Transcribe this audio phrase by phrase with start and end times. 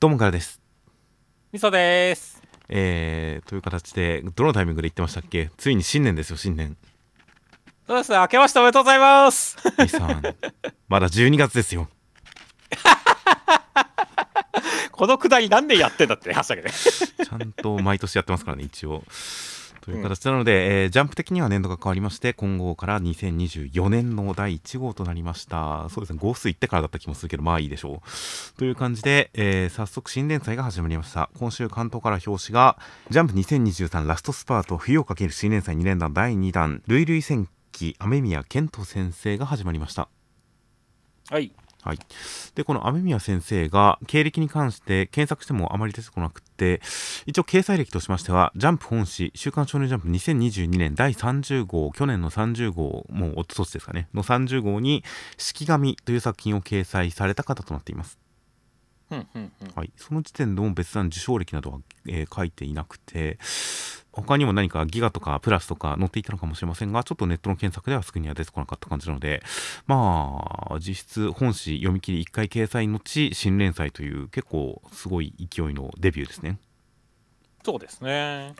[0.00, 0.60] どうもからです。
[1.50, 2.40] みそです。
[2.68, 5.50] えー、という形で、どのタイミングで言ってましたっけ？
[5.56, 6.76] ついに新年ですよ、新年。
[7.88, 8.18] そうですね。
[8.18, 9.56] 明けましておめでとうございます。
[9.76, 10.22] ミさん、
[10.88, 11.88] まだ12月ですよ。
[14.92, 16.74] このくだり何年やってんだって話だけどね。
[16.74, 19.02] ちゃんと毎年やってますからね、一応。
[19.88, 25.88] という形なので、えージャンプ的には年度が変わりまして、今後から2024年の第1号となりました。
[25.88, 28.58] そうですね、号数行ってからだった気もするけど、まあいいでしょう。
[28.58, 31.30] という感じで、えー早速新連載が始まりました。
[31.38, 32.78] 今週関東から表紙が、
[33.08, 40.10] ジャンプ2023ラストスパート冬をかける新連載2連弾第2弾、類類戦記雨宮健人先生が始まりました。
[41.30, 41.50] はい。
[41.88, 41.98] はい、
[42.54, 46.82] でこの雨宮先生が経歴に関して検索してもあまり出てこなくって
[47.24, 55.02] 一応掲載歴としましては「ジャンプ本誌週刊少年ジャンプ2022年第30号去年の30号もうおととしですかねの30号に
[55.38, 58.18] 「式神」という作品を掲載された方となっています。
[59.74, 63.38] はい、その時点でも別段受賞歴などは、えー書いていなくて
[64.22, 69.42] 他にも何かギガとかプラスとか載っていたのかもしれませんがちょっとネットの検索ではすぐには出てこなかった感じなので
[69.86, 76.58] まあ実質本誌読み切り1回掲載のち新連載という結構すごい勢いのデビューですね。
[77.64, 78.54] そうですね。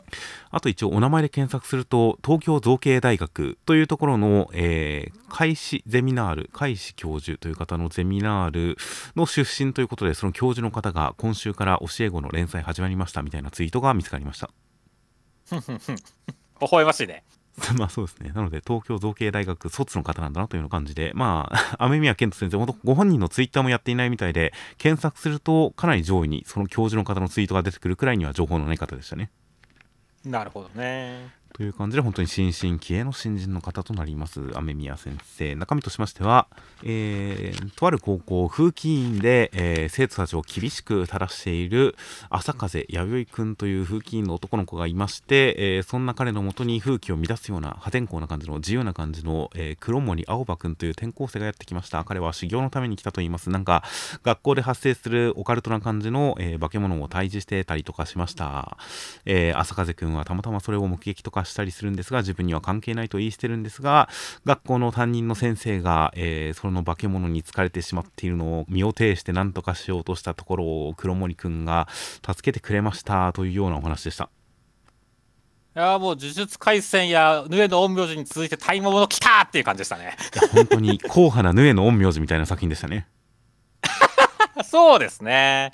[0.51, 8.77] あと一応お名前で検索すると東京造形大学というところの、えー、開始ゼミナール開始教授という方のゼミナール
[9.15, 14.51] の出身ということでその教授の方が今週から教え子の連載始まりましたみたいなツイートが見つかりました。
[16.61, 17.23] 微笑ましいね。
[17.77, 18.31] まあそうですね。
[18.33, 29.29] なので、東京造形大学卒の方なんだなというような感じで、まあ、 雨宮健人先生、本当ご本人のツイッターもやっていないみたいで、検索するとかなり上位にその教授の方のツイートが出てくるくらいには情報のない方でしたね。
[30.25, 31.38] なるほどね。
[31.53, 35.55] という感じで、本当に新進気鋭の新人の方となります、雨宮先生。
[35.55, 36.47] 中身としましては、
[36.83, 41.95] えーとある高校、風紀委員で、えー生徒たちを厳しく正している
[42.29, 52.03] 朝風弥生くんという風紀委員の男の子がいまして、えーそんな彼のもとに風紀を乱すような破天荒な感じの自由な感じの、えー黒森青葉くんという転校生がやってきました。
[52.05, 53.49] 彼は修行のために来たと言います。
[53.49, 53.83] なんか、
[54.23, 58.77] 学校で発生するオカルトな感じの、えー化け物を退治してたりとかしました。
[59.25, 64.09] えー朝風くんはたまたまそれを目撃とかしたりするんですが自分には関係ないと言い捨てるんですが
[64.45, 71.87] 学校の担任の先生が、えーその化け物に疲れてしまっているのを身を挺して何とかしようとしたところを黒森くんが
[72.25, 74.29] 助けてくれましたというようなお話でした。
[75.75, 80.17] いやーもう呪術廻戦やヌエの陰陽師に続いて大魔物来たーっていう感じでしたね。
[80.35, 83.07] いや本当に硬派なヌエの陰陽師みたいな作品でしたね。
[84.65, 85.71] そうですね。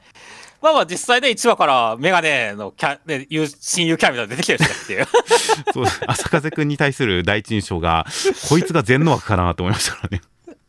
[0.66, 5.06] まあまあ実際で1話からメガネのキャ、ね、友親友キャラみたいなの出てきてるしねっていう。
[5.72, 8.08] そう朝風くんに対する第一印象が
[8.50, 10.22] こいつが全能枠かなと思いましたからね。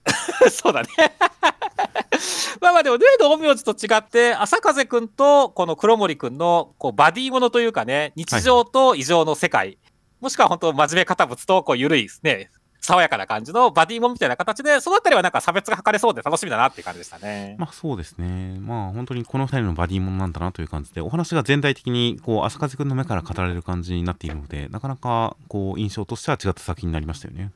[0.53, 0.89] そうだね。
[2.61, 9.79] まあまあでも、ヌエの陰陽師と違って、朝風くんとこの黒森くんのこうバディものというかね、日常と異常の世界、
[10.21, 12.51] もしくは本当真面目堅物とこう緩いね、
[12.81, 17.57] 爽やかな感じのバディものみたいな形で、そのあたりはなんか差別が図れそうで楽しみだなっていう感じでしたね。
[17.59, 18.59] まあそうですね。
[18.61, 27.51] まあ本当にこの2人のバディものなんだなという感じで、お話が全体的にこう朝風くんの目から語られる感じになっているので、なかなかこう印象としては違った作品になりましたよね。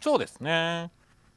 [0.00, 0.90] そうですね。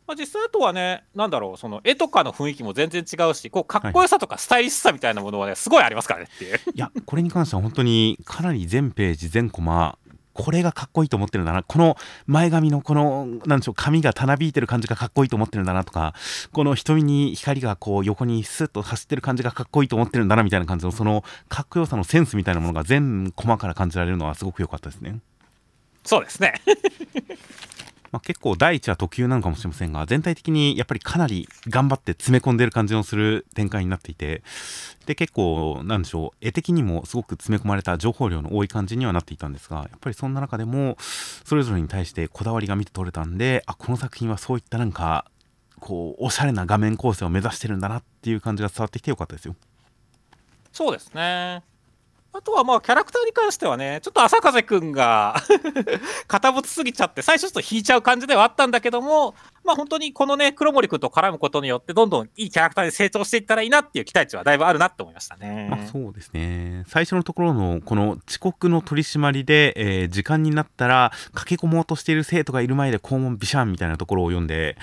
[0.08, 6.60] まあ、実際あとはね、なんだろう、その絵とかの雰囲気も全然違うし、こうかっこよさとかスタイリッシュさみたいなものはね、すごいありますからねっていう。
[6.76, 9.98] いや、これに関しては本当にかなり全ページ全コマ、
[10.36, 11.64] これがかっこいいと思ってるんだな。
[11.64, 11.96] この
[12.28, 16.14] 前髪のこの、なんでしょう、髪がたなびいてる感じがかっこいいと思ってるんだなとか、
[16.52, 25.20] この瞳に光がこう横にスッと走ってる感じがかっこいいと思ってるんだなみたいな感じの、そのかっこよさのセンスみたいなものが全細から感じられるのはすごく良かったですね。
[26.04, 26.62] そうですね。
[28.16, 34.42] まあ、結構第一は特急なのかもしれませんが全体的にやっぱりかなり頑張って詰め込んでる感じのする展開になっていて
[35.06, 40.96] で結構なんでしょう絵的にもすごく詰め込まれた情報量の多い感じにはなっていたんですがやっぱりそんな中でも
[41.44, 45.26] それぞれに対してこだわりが見て取れたんであこの作品はそういったなんか
[45.82, 49.58] こうおしゃれな画面構成を目指してるんだなっていう感じが伝わってきてよかったですよ。
[50.72, 51.64] そうですね。
[52.38, 55.38] あとはまあキャラクターに関してはね、ちょっと朝風くんが
[56.28, 59.36] 堅物すぎちゃって、最初ちょっと引いちゃう感じではあったんだけども、
[59.66, 65.68] まあ本当にこのね、黒森くんと絡むことによって、どんどんいいキャラクターに成長していったらいいなっていう期待値はだいぶあるなって思いましたね。
[65.70, 66.84] まあ、そうですね。
[66.88, 74.78] 最初のところのこの遅刻の取り締まりで、えー時間になったら駆け込もうとしている生徒がいる前で校門ビシャンみたいなところを読んで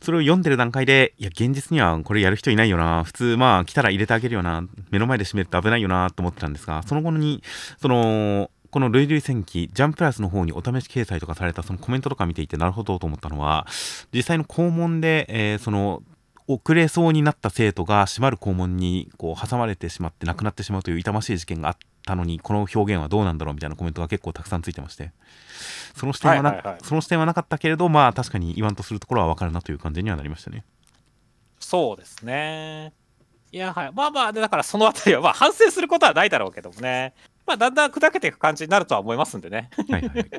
[0.00, 3.04] それを読んでる段階でいや現実にはこれやる人いないよな。
[3.04, 4.64] 普通まあ来たら入れてあげるよな。
[4.90, 7.42] 目の前で閉めると危ないよなと思ってたんですがその後に
[7.80, 13.66] そのこの「ルイルイ戦記」ジャンプラスの方にお試し掲載とかされたそのコメントとか見ていてなるほどと思ったのは
[14.12, 16.02] 実際の校門で、えーその
[16.50, 21.76] 遅れそうになった生徒が閉まる校門にこう挟まれてしまって亡くなってしまうという痛ましい事件があっ
[22.06, 25.12] たのにこの表現はどうなんだろうみたいなコメントが結構たくさんついてまして
[25.94, 30.64] その視点はな,、はいはいはいその視点はなかったけれどまあ確かに言わんとするところは分かるなという感じにはなりましたね。
[31.60, 32.94] そうですね。
[33.52, 33.92] いや、はい。
[33.92, 37.12] まあまあ、でだからそのあたりは、まあ反省することはないだろうけどもね。
[37.48, 39.70] まあだんだん砕けていく感じになるとは思いますんでね。
[39.88, 40.30] はいはいはい、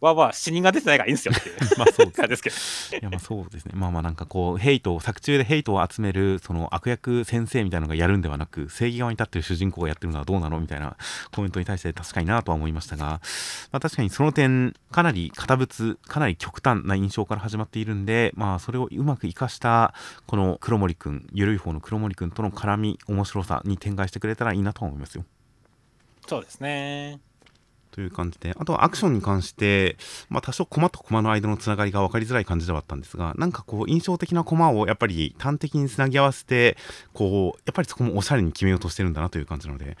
[0.00, 3.00] まあまあ、死人が出てないからいいんですよっていうまあそうですですけど。
[3.00, 10.96] いやまあそうですねまあまあなんかこうヘイトを作中でヘイトを集めるその悪役先生みたいなのがやるんではなく正義側に立ってる主人公がやってるのはどうなのみたいな
[11.34, 19.92] コメントに対して確かになとは思いましたが、まあ、確かにその点かなり堅物かなり極端な印象から始まっているんでまあそれをうまく生かした
[20.26, 25.24] この黒森くんゆるい方の黒森くんとの絡み面白さに展開してくれたらいいなとは思いますよ。
[26.30, 27.18] そうですね。
[27.90, 29.96] という感じで、あとはアクションに関して、
[30.28, 36.76] まあ、多少コマとコマの間のつながりが分かりづらい感じではあったんですが、なんかこう、印象的なコマをやっぱり端的につなぎ合わせて、
[37.14, 39.96] こう、やっぱりそこもおしゃれに決めようとしてるんだなという感じなので、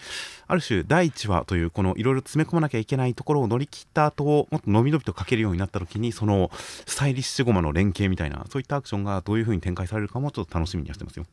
[0.46, 11.26] ある種、第1話という、このいろいろ詰め込まなきゃいけないところを乗り切った後、もっと伸び伸びと書けるようになった時に、その、スタイリッシュゴマの連携みたいな、そういったアクションがどういう風に展開されるかもちょっと楽しみにはしてますよ。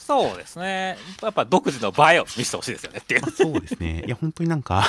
[0.00, 0.96] そうですね。
[1.22, 3.30] やっぱ独自の映えを見せてほしいですよねっていう。
[3.30, 4.02] そうですね。
[4.06, 4.84] いや、本当になんか、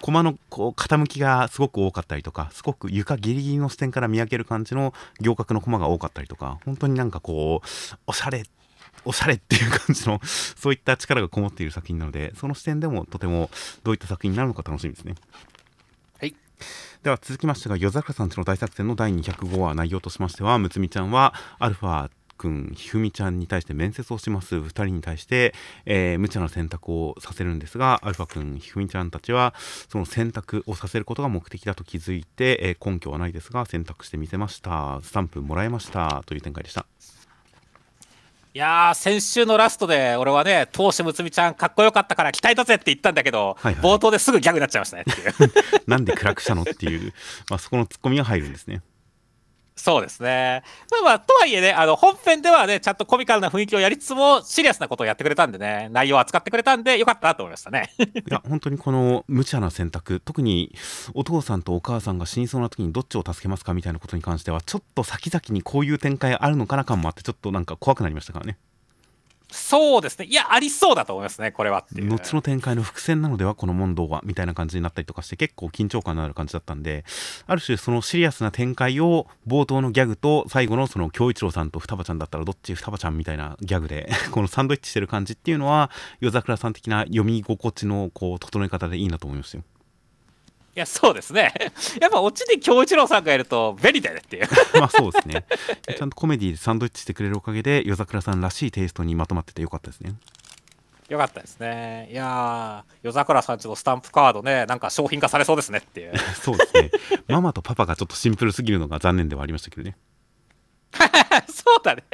[0.00, 8.44] 駒のこう傾きがすごく多かったりとか、すごく床ギリギリの視点から見上げる感じの行角の駒が多かったりとか、本当になんかこう、おしゃれ、
[9.04, 13.50] おしゃれっていう感じの、そういった力がこもっている作品なので、その視点でもとても
[13.82, 15.14] どういった作品になるのか楽しみですね。
[16.20, 16.34] はい。
[17.02, 24.56] では続きましてが、夜桜さんちの大作戦の第205話内容としましては、むつみちゃんはアルファくん、ひふみちゃんに対して面接をします。
[24.56, 25.54] 2人に対して、
[25.86, 29.54] えー無茶な選択をさせるんですがアルファくん、ひふみちゃんたちは
[29.88, 35.00] その選択をさせることが目的だと気づいて、えー根拠はないですが選択してみせました。
[35.02, 36.22] スタンプもらいました。
[36.26, 36.86] という展開でした。
[38.56, 43.82] いやー、先週のラストで、俺はね、当主むつみちゃん、かっこよかったから期待だぜって言ったんだけど、はいはい。
[43.82, 45.52] 冒頭ですぐギャグになっちゃいましたねっていう。
[45.90, 47.12] なんで暗くしたのっていう、
[47.50, 48.82] まあ、そこのツッコミが入るんですね
[49.76, 50.62] そうですね。
[51.04, 57.92] まあ、とはいえね、あの、本編ではね、ちゃんとコミカルな雰囲気をやりつつも、シリアスなことをやってくれたんでね、内容を扱ってくれたんで、よかったなと思いましたね。
[57.98, 60.74] いや本当にこの無茶な選択特に
[61.14, 68.56] お父さんとお母さんが死にそうな時にどっちを助けますかみたいなことに関してはちょっと先々にこういう展開あるのかな感もあってちょっとなんか怖くなりましたからね
[69.54, 70.26] そうですね。
[70.26, 71.86] いや、ありそうだと思いますね、これは。
[71.92, 77.04] 後の展開の伏線なのではこの問答はみたいな感じになったりとかして結構緊張感のある感じだったんで
[77.46, 85.90] ある種そのシリアスな展開を冒頭のギャグと最後のその京一郎さんと双葉ちゃんだったらどっち双葉ちゃんみたいなギャグで このサンドイッチしてる感じっていうのは
[86.20, 89.64] 夜桜さん的な読み心地のこう整え方でいいなと思いましたよ
[90.76, 91.54] いや、そうですね。
[92.00, 94.48] やっぱ、オチに京一郎さんがいると、便利だよねっていう。
[94.78, 95.44] まあそうですね
[95.96, 100.14] ちゃんとコメディでサンドイッチしてくれるおかげで夜桜さんらしいテイストにまとまっててよかったですね
[101.08, 102.08] よかったですね。
[102.10, 106.14] いやー、夜桜さんちのスタンプカードね、なんか商品化されそうですねっていう。
[106.40, 106.90] そうですね
[107.28, 109.96] ママとパパがちょっとシンプルすぎるのが残念ではありましたけどね
[111.48, 112.04] そうだね。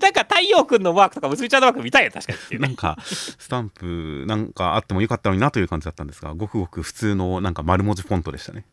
[0.00, 2.60] なんか太陽くんのマークとかむつみちゃんのマーク見たいよ、確かに。
[2.60, 8.64] なんかスタンプなんかあってもよかったのになという感じだったんですがごくごく普通のなんか丸文字フォントでしたね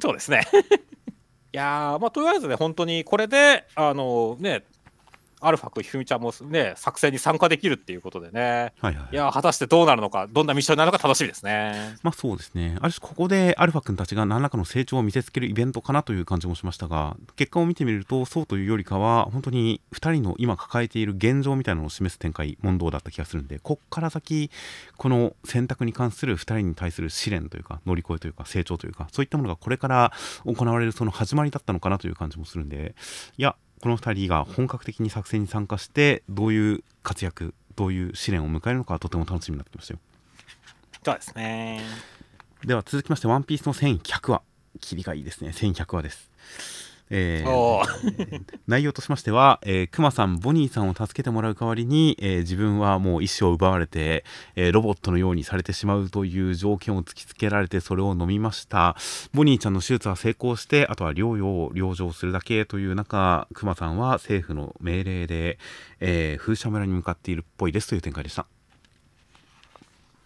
[0.00, 0.42] そうですね。
[1.52, 4.64] いやー、まあ、とりあえずね、本当にこれで、あのね、
[5.46, 9.08] アルファくん、ひふみちゃんもね、作戦に参加できるっていうことでね、はいはい。
[9.12, 11.96] いやー、果たしてどうなるのか、どんなミッションになるのか楽しみですね。
[12.02, 12.76] まあそうですね。
[12.80, 24.50] ある種ここでアルファ君たちが何らかの成長を見せつけるイベントかなという感じもしましたが結果を見てみるとそうというよりかは本当に2人の今抱えている現状みたいなのを示す展開問答だった気がするんでこっから先
[24.96, 30.12] この選択に関する2人に対する試練というか乗り越えというか成長というかそういったものがこれから
[30.44, 32.94] 行われるその始まりだったのかなという感じもするんで
[33.36, 40.00] いやこの2人が本格的に作戦に参加してどういう活躍どういう試練を迎えるのかとても楽しみになってきましたよ
[41.04, 41.82] そうですね。
[42.64, 44.40] では続きまして、ワンピースの1100話。
[44.80, 45.50] 切りがいいですね。
[45.50, 46.30] 1100話です。
[47.16, 47.84] えー
[48.66, 54.24] 内容としましては、えー、クマさん、ボニーさんを助けてもらう代わりに、えー自分はもう意志を奪われて、
[54.56, 58.96] えーロボットのようにされてしまうという条件を突きつけられて、それを飲みました。
[59.32, 65.58] ボニーちゃんの手術は成功して、あとは療養を療養するだけという中、クマさんは政府の命令で、
[66.00, 68.46] えー風車村に向かっているっぽいですという展開でした。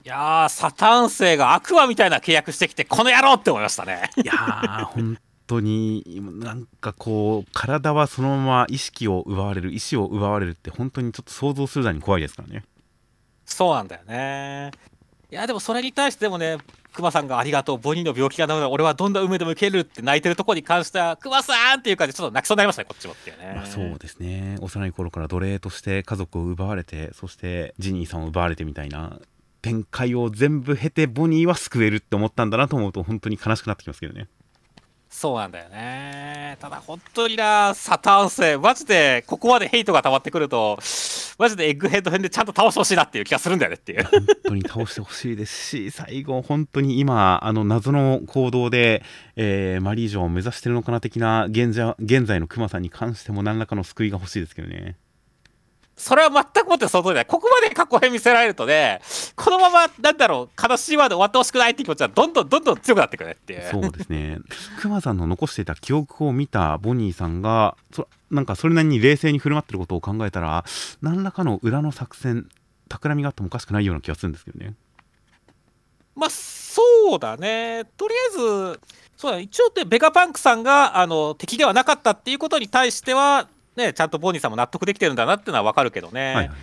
[0.04, 4.08] いやー、サターン星がアクアみたいな契約してきて、この野郎って思いましたね。
[4.16, 5.18] いやー、本
[5.48, 12.64] 当に、なんかこう、体はそのまま意識を奪われる、意志を奪われるって、本当にちょっと想像するだに怖いですからね。
[13.44, 14.70] そうなんだよね。
[15.30, 16.58] いや、でもそれに対してでもね、
[16.92, 23.52] クマさんがありがとう、ボニーの病気が治る俺はどんな運命でも受けるって泣いてるところに関しては、クマさんっていう感じでちょっと泣きそうになりましたね、こっちもっていうね。
[23.56, 29.20] まあ、そうですね幼い頃から奴隷として家族を奪われてそしてジニーさんを奪われてみたいな
[29.62, 34.28] 展開を全部経てボニーは救えるって思ったんだなと思うと本当に悲しくなってきますけどね
[35.10, 36.56] そうなんだよね。
[36.60, 40.78] ただ本当にな、サターン星、マジでここまでヘイトが溜まってくると、
[41.38, 44.04] マジでエッグヘッド編でちゃんと倒してほしいなっていう気がするんだよねっていう。
[44.04, 49.02] 本当に倒してほしいですし最後本当に今あの謎の行動で、
[49.36, 54.96] えーマリージョンを目指してるのかな的な現在現在のクマさんに関しても何らかの救いが欲しいですけどね
[55.98, 57.26] それは全くもってその通りだよ。
[57.28, 59.00] ここまで過去編見せられるとね、
[59.36, 63.68] このまま、なんだろう、悲しいワード終わってほしくないって気持ちはどんどんどんどん強くなってくるねっていう。
[63.70, 64.38] そうですね
[64.80, 70.64] クマさんの残していた記憶を見たボニーさんがそなんかそれなりに冷静に振る舞ってることを考えたら
[71.02, 72.48] 何らかの裏の作戦
[72.88, 74.74] 企みがあってもおかしくないような気がするんですけどね
[76.14, 77.84] まあ、そうだね。
[77.96, 78.80] とりあえず、
[79.16, 83.48] そうだね、一応ってベガパンクさんがあの敵ではなかったっていうことに対しては、
[83.78, 86.34] ね、ちゃんとボニーさんも納得できてるんだなっていうのは分かるけどね。
[86.34, 86.56] はいはい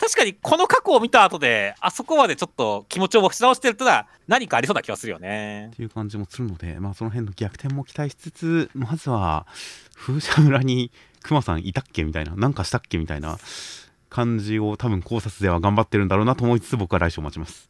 [0.00, 5.76] 確かにこの過去を見た後で、あそこまでちょっと気持ちを持ち直してるってのは何かありそうな気がするよねっ。
[5.76, 9.44] ていう感じもするので、まあ、その辺の逆転も期待しつつまずは
[9.96, 13.38] 風車村にクマさんいたっけみたいななんかしたっけみたいな
[14.08, 17.68] 感じを多分考察では頑張ってるんだろうなと思いつつ僕は来週を待ちます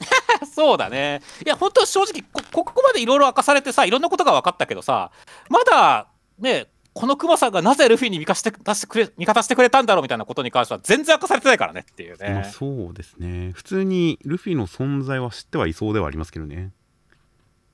[0.50, 1.20] そうだね。
[1.44, 5.10] いや、本当正直こ、ここまでいろいろ明かされてさ、いろんなことが分かったけどさ、
[5.48, 12.52] まだね、このクマさんがなぜルフィに味方して出してくれ味方してくれたんだろうみたいなことに関しては全然明かされてないからねっていうまあね。
[12.54, 16.70] そうですね普通にルフィの存在は知ってはいそうではありますけどね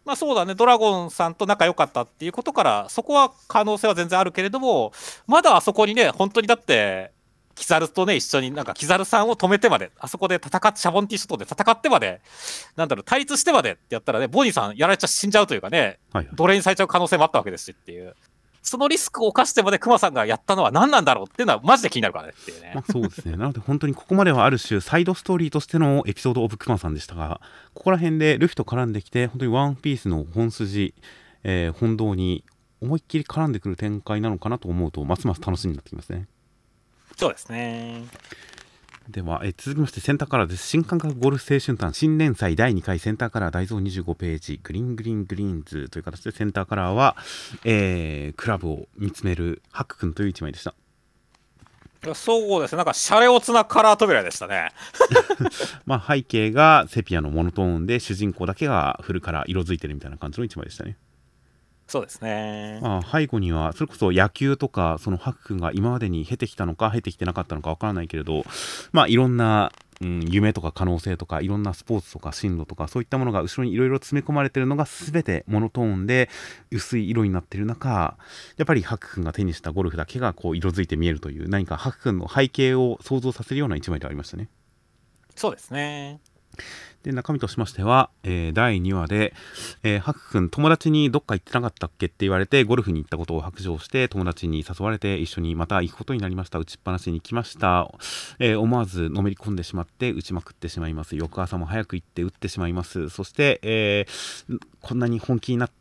[0.05, 4.93] まあそうだね、ドラゴンさんと仲良かったっていうことから、そこは可能性は全然あるけれども、
[5.27, 7.13] まだあそこにね、本当にだって、
[7.55, 12.23] キザルとね、一緒になんかキザルさんを止めてまで、あそこで戦って、シャボンティー諸島で戦ってまで、
[12.75, 18.17] なんだろう、対立してまでってやったらね、ボニーさんやられちゃ死んじゃうというかね、はいはい奴隷にされちゃう可能性もあったわけですしっていう。
[18.63, 22.73] そのリスクを冒してまでクマさんがやったのは何なんだろうっていうのはマジで気になるからねっていうね。
[22.75, 27.41] まあそうですねなので本当にここまではある種サイドストーリーとしてのエピソード・オブ・クマさんでしたが
[27.75, 30.95] ここら辺でルフィと絡んできて本当にワンピースの本筋、
[31.45, 32.45] えー本道に
[32.83, 36.27] 思いっきり絡んでくる展開なのかなと思うとますます楽しみになってきますね
[37.17, 38.05] そうですね。
[39.11, 40.67] では、えー続きましてセンターカラーです。
[40.69, 44.61] 新感覚ゴルフ青春譚新連載第2回センターカラー大増25ページ。
[44.63, 47.17] グリーングリーングリーンズという形でセンターカラーは、
[47.65, 50.75] えークラブを見つめるハック君という一枚でした。
[52.15, 52.77] そうですね。
[52.77, 54.71] なんかシャレオツなカラー扉でしたね。
[55.85, 60.97] まあ背景がセピアのモノトーンで主人公だけがフルカラー色づいてるみたいな感じの一枚でしたね
[61.91, 62.79] そうですね。
[62.81, 68.45] まあ、背後にはそれこそ野球とかそのハク君が今までに経てきたのか経てきてなかったのかわからないけれど
[68.93, 76.31] まあいろんな、うん、夢とか可能性とかいろんなスポーツとか進路とかそういったものが後ろにいろいろ詰め込まれてるのが全てモノトーンで
[76.71, 78.17] 薄い色になってる中
[78.57, 84.49] やっぱりハク君が手にしたゴルフだけがこう色づいて見えるという何かハク君の背景を想像させるような一枚ではありましたね。
[85.35, 86.21] そうですね。
[87.03, 89.33] で中身としましては、えー第2話で、
[89.83, 96.59] えー、ハク君友達にどっか行ってなかったっけって言われてゴルフに行ったことを白状して友達に誘われて一緒にまた行くことになりました。
[96.59, 97.91] 打ちっぱなしに来ました、
[98.39, 101.17] えー思わずのめり込んでしまって打ちまくってしまいます。
[101.17, 103.09] 翌朝も早く行って打ってしまいます。
[103.09, 105.80] そして、えーこんなに本気になって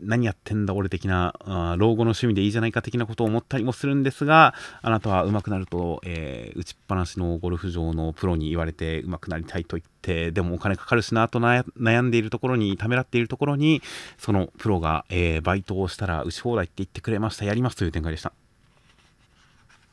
[0.00, 13.82] 何やってんだ俺的なあ老後の趣味でいいじゃないか的なことを思ったりもするんですがあなたは上手くなると、えー打ちっぱなしのゴルフ場のプロに言われて上手くなりたいと言ってでもお金かかるしなと悩んでいるところにためらっているところに
[14.18, 18.32] そのプロが、えーバイトをしたら打ち放題って言ってくれましたやりますという展開でした。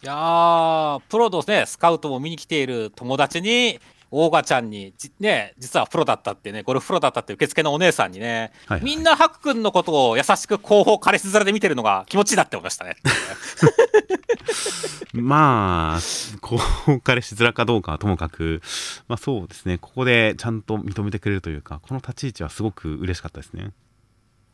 [0.01, 12.95] いやー、プロのね、スカウトも見に来ている友達に、オーガちゃんに、じね、実はプロだったってね、ゴルフプロだったって受付のお姉さんにね、はいはいみんなハク君のことを優しく後方彼氏面で見てるのが気持ちいいなって思いましたね。
[15.13, 15.99] まあ、
[16.41, 18.61] こう、彼しづらかどうかはともかく、
[19.07, 23.71] まあそうですね、ここでちゃんと認めてくれるというか、この立ち位置はすごく嬉しかったですね。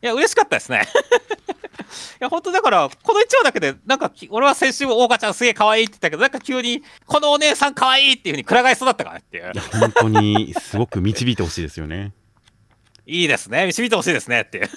[0.01, 0.87] いや、嬉しかったですね。
[1.95, 9.57] いや、本当だから、この1話だけで、なんかき、俺は先週もオーガちゃんすげえ可愛いって言ったけど、なんか急に、このお姉さん可愛いっていうふうにくら替えそうだったからねっていうい。
[9.57, 12.13] や、本当にすごく導いてほしいですよね。
[13.05, 13.65] いいですね。
[13.65, 14.69] 導いてほしいですねっていう。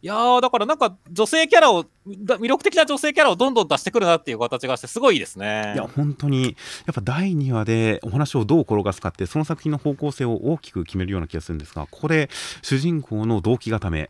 [0.00, 5.72] いやー、だからなんか女性キャラを、だ魅力的な女性キャラをどんどん出してくるなっていう形がして、すごいいいですね。
[5.74, 12.30] いや、本当に、やっぱ第2話でお話をどう転がすかって、その作品の方向性を大きく決めるような気がするんですが、ここで
[12.62, 14.08] 主人公の動機固め、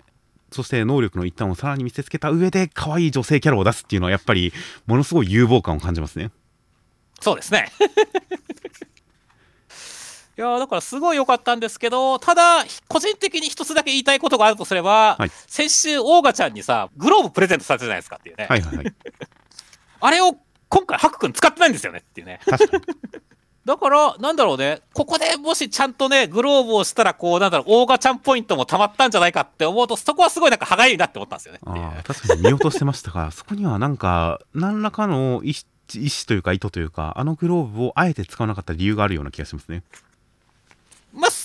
[0.51, 4.53] そして能力の一端をさらに見せつけた上で、可愛い女性キャラを出すっていうのは、やっぱり、
[4.87, 6.31] ものすごい有望感を感じますね。
[7.21, 7.71] そうですね。
[10.39, 18.47] いやーだからすごい良かったんですけど、ただ、個人的に一つだけ言いたいことがあるとすれば、はい先週、オーガちゃんにさ、グローブプレゼントされたじゃないですかっていうね。
[18.49, 18.95] はいはいはい。
[20.01, 20.37] あれを
[20.69, 22.39] 今回、ハク君使ってないんですよねっていうね。
[23.69, 31.61] だから、なんだろうね、ここでもしちゃんとね、グローブをしたら、こう、なんだろう、オーガちゃんポイントもたまったんじゃないかって思うと、そこはすごいなんか歯がゆいなって思ったんですよね。
[31.67, 39.83] あ、確かに見落としてましたから、 そこにはなんか、何らかの意思というか意図というか、あのグローブをあえて使わなかった理由があるような気がしますね。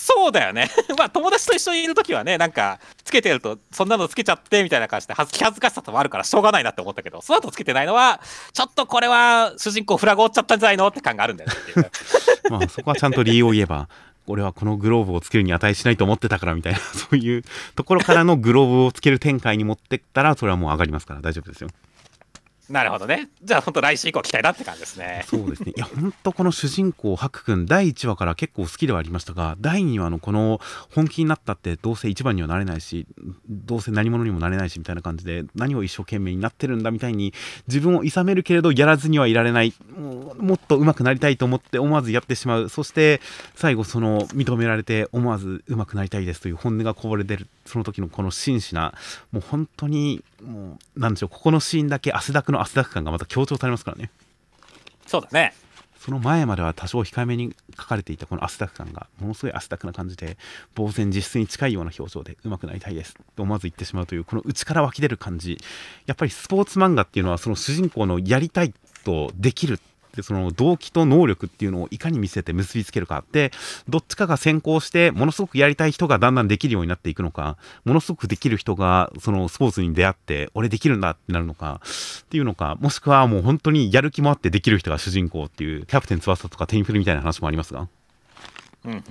[0.04, 0.70] そうだよね。
[1.00, 8.20] まあ友達と一緒にいるときはね、なんか、つけてると、そんなのつけちゃってみたいな感じで、気恥ずかしさともあるからしょうがないなって思ったけど、その後つけてないのは、
[8.52, 11.90] ちょっとこれは主人公フラグ折っちゃったんじゃないのって感があるんだよね。
[12.52, 13.88] まあそこはちゃんと理由を言えば、
[14.28, 17.44] 俺はこのグローブをつけるに値しないと思ってたからみたいな、そういう
[17.76, 21.70] ところからのグローブをつける展開に持ってったら、それはもう上がりますから大丈夫ですよ。
[22.70, 23.30] なるほどね。
[23.44, 25.26] じゃあ本当来週以降期待だって感じですね。
[25.28, 25.74] そうですね。
[25.76, 33.06] いや、本当この主人公、ハク君、第1話から結構好きではありましたが、第2話のこの本気になったって、どうせ一番にはなれないし、
[33.50, 37.34] どうせ何者にもなれないし、みたいな感じで、何を一生懸命になってるんだみたいに、
[37.68, 42.70] 自分を諌めるけれど、やらずにはいられない、もっと上手くなりたいと思って、思わずやってしまう。
[42.70, 43.20] そして、
[43.56, 48.94] 最後、その、認められて、思わず上手くなりたいですという本音がこぼれ出る、その時のこの真摯な、
[49.34, 54.10] もう本当に、もう、なんでしょう、ここのシーンだけ汗だくの汗だく感がまた強調されますからね。
[55.06, 55.54] そうだね。
[56.04, 60.38] その前までは多少控えめに書かれていたこの汗だく感がものすごい汗だくな感じで
[60.76, 65.58] 呆然自失に近いような表情で上手くなりたいですと思わず言ってしまうというこの内から湧き出る感じ
[66.06, 68.74] やっぱりスポーツ漫画っていうのはその主人公のやりたい
[69.06, 69.80] とできる
[70.16, 73.52] でその動機と能力っていうのをいかに見せて結びつけるかで
[73.90, 87.88] どっちかが先行してものすごくやりたい人がだんだんできるようになっていくのかものすごくできる人がそのスポーツに出会って俺できるんだってなるのかっていうのかもしくはもう本当にやる気もあってできる人が主人公っていうキャプテン翼とかテニプルみたいな話もありますが
[88.86, 89.04] うんうんうん。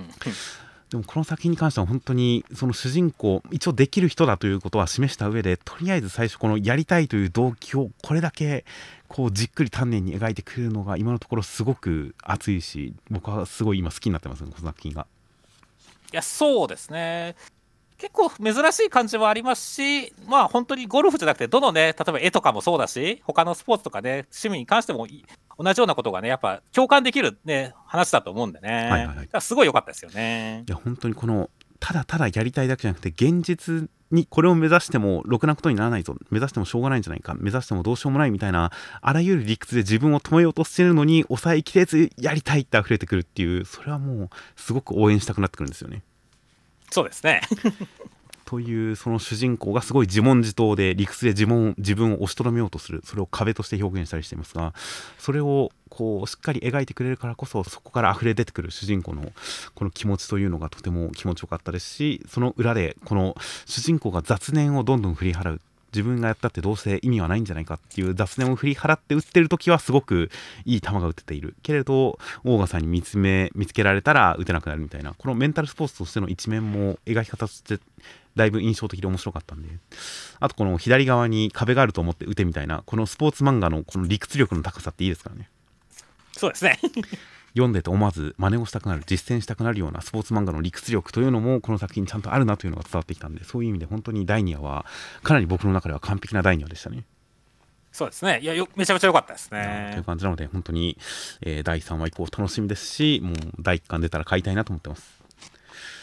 [0.93, 8.63] でもこの作品に関しては本当にその主人公一応できる人だということは示した上でとりあえず最初このやりたいという動機をこれだけ
[9.13, 15.05] こうじっくり丹念に描いてくれるのが今のところすごく熱いし僕はすごい今好きになってますねこの作品が。
[16.11, 17.35] いや、そうですね。
[17.99, 25.23] 結構珍しい感じもありますし、まあ本当にゴルフじゃなくて、どのね、例えば絵とかもそうだし、他のスポーツとかね、趣味に関してもい
[25.59, 28.89] 同じようなことがね、やっぱ共感できるね、話だと思うんでね。
[28.89, 30.71] はいはいはいすごい良かったですよねい。
[30.71, 31.49] や本当にこの
[31.83, 46.03] ただただやりたいだけじゃなくて現実にこれを目指してもろくなことにならないぞ目指してもしょうがないんじゃないか目指してもどうしようもないみたいなあらゆる理屈で自分を止めようとしてるのに抑えきれずやりたいって溢れてくるっていうそれはもうすごく応援したくなってくるんですよね。
[46.89, 47.41] そうですね。
[48.53, 54.75] というその主人公がすごい自問自答で理屈で自問自分を押しとどめようとするそれを壁として表現したりしていますが
[55.17, 59.31] それをこうしっかり描いてくれるからこそそこから溢れ出てくる主人公の
[59.73, 63.35] この気持ちというのがとても気持ちよかったですしその裏でこの
[63.65, 65.61] 主人公が雑念をどんどん振り払う。
[65.93, 70.31] 自分がやったってどうせ意味はないんじゃないかっていう雑念を振り払って打ってる時はすごく
[70.65, 71.55] いい球が打てている。
[71.61, 77.77] けれどオーガさんに見つめ見つけられたら打てなくなるみたいなこのメンタルスポーツとしての一面も描き方として
[78.35, 79.69] だいぶ印象的で面白かったんで
[80.39, 85.49] あとこの左側に壁があると思って打てみたいなこのスポーツ漫画のこの理屈力の高さっていいですからね
[86.35, 86.79] そうですね。
[87.53, 94.85] 読んでて思わず真似をしたくなる実践したくなるようなスポーツ漫画の理屈力というのもこの作品にちゃんとあるなというのが伝わってきたんでそういう意味で本当に第2話は
[95.21, 97.05] かなり僕の中では完璧な第2話でしたね。
[97.91, 98.39] そうですね。
[98.41, 100.01] いや、よめちゃめちゃ良かったですというね。
[100.03, 100.97] 感じなので本当に、
[101.41, 105.22] えー第3話以降楽しみですしもう第1巻出たら買いたいなと思ってます。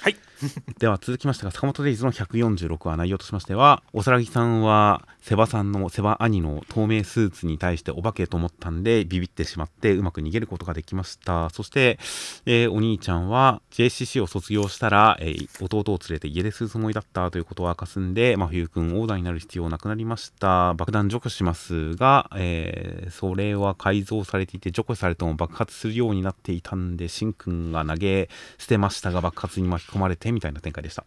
[0.01, 0.17] はい。
[0.79, 11.99] では続きましてが坂本デイズの146話内容としましてはおさらぎさんはセバさんのセバ兄の透明スーツに対してお化けと思ったんでビビってしまってうまく逃げることができましたそして、
[12.47, 31.05] えーお兄ちゃんは JCC を卒業したら、えー弟を連れて家出するつもりだったということを明かすんで真冬くんオーダーになる必要なくなりました爆弾除去しますが、えーそれは改造されていて除去されても爆発するようになっていたんでしんくんが投げ捨てましたが爆発に巻き込まれてみたいな展開でした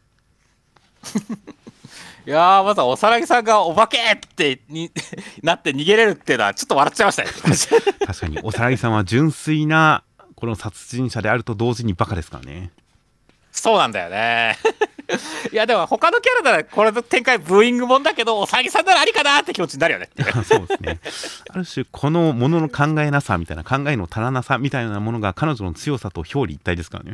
[2.26, 4.92] いやー、まずはおさらぎさんがお化けってに
[5.44, 7.30] なって逃げれるっていうのはちょっと笑っちゃいましたね。
[8.06, 10.04] 確かにおさらぎさんは純粋な
[10.36, 12.72] この殺人者であると同時にバカですからね
[13.52, 14.58] そうなんだよね。
[15.52, 20.10] いや、でも他のキャラならこれの展開ブーイングもんだけど、おさらぎさんならありかなって気持ちになるよね。
[20.44, 21.00] そうですね
[21.50, 27.14] ある種このものの考えなさみたいな考えの足らなさみたいなものが彼女の強さと表裏一体ですからね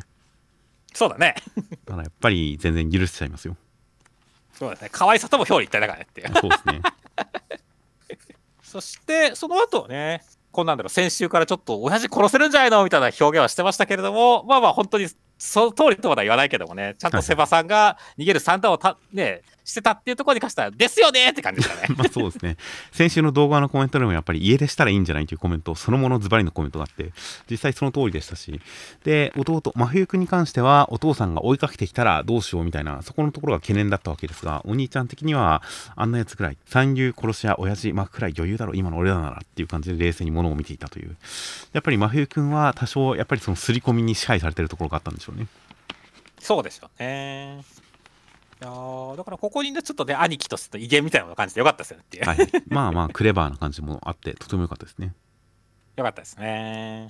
[0.93, 1.35] そうだね。
[1.85, 3.55] だからやっぱり全然許しちゃいますよ
[4.53, 4.89] そうですね。
[4.91, 6.33] 可愛さとも表裏一体だからねっていう。
[6.33, 6.81] そうですね
[8.61, 21.95] そして、その後ね、こんなんだろう、先週からちょっと親父殺せるんじゃないのみたいな表現はしてましたけれども、まあまあ本当にその通りとまでは言わないけどもね、ちゃんとセバさんが逃げる算段をた、ね、してたっていうところに関しては、ですよねって感じでしたね。
[21.97, 22.57] まあそうですね。
[22.91, 27.11] 先週の動画のコメントでもやっぱり家出したらいいんじゃないというコメント、そのものズバリのコメントがあって、
[27.49, 28.59] 実際その通りでしたし、
[29.03, 35.61] で、弟、真冬君に関しては、お父さんが追いかけてきたらどうしようみたいな、そこのところが懸念だったわけですが、お兄ちゃん的には、
[35.95, 41.15] あんなやつくらい、三流殺し屋、親父、まあくらい余裕だろ、今の俺らならっていう感じで冷静に物を見ていたという。
[41.73, 45.47] やっぱり真冬君は多少、やっぱりその刷り込みに支配されてるところがあったんでしょうね。
[46.39, 47.63] そうですよね。
[48.61, 52.25] いやだからここにね、ちょっとね、兄貴として威厳みたいな感じでよかったですよねっていう。
[52.25, 55.13] はい、まあまあ、クレバーな感じもあって、とても良かったですね。
[55.95, 57.07] よかったですね。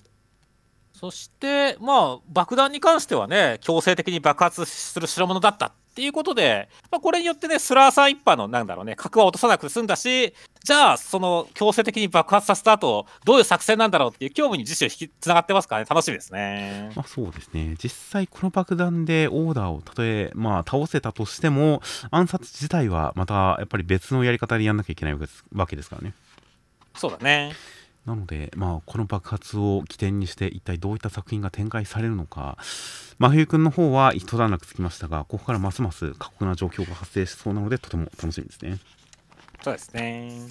[1.00, 16.92] そして、まあ、爆弾に関してはね、強制的に爆発する代物だったっていうことで、まあ、これによってね、スラーさん一派の、なんだろうね、核は落とさなくて済んだし、じゃあ、その強制的に爆発させた後、どういう作戦なんだろうっていう興味に実習引きつながってますからね、楽しみですね。
[16.98, 17.78] まあ、そうですね。
[17.82, 21.82] 実際、この爆弾でオーダーをたとえ、まあ、倒せたとしても、
[22.12, 25.18] 暗殺自体はまた、やっぱり別のやり方でやんなきゃいけない
[25.54, 26.14] わけですからね。
[26.94, 27.54] そうだね。
[28.10, 32.58] なので、まあ、この爆発を起点にして一体どういった作品が展開されるのか。
[33.20, 38.80] 真冬君の方は一段落つきましたがここからますます過酷な状況が発生しそうなのでとても楽しみですね。
[39.62, 40.48] そうですね。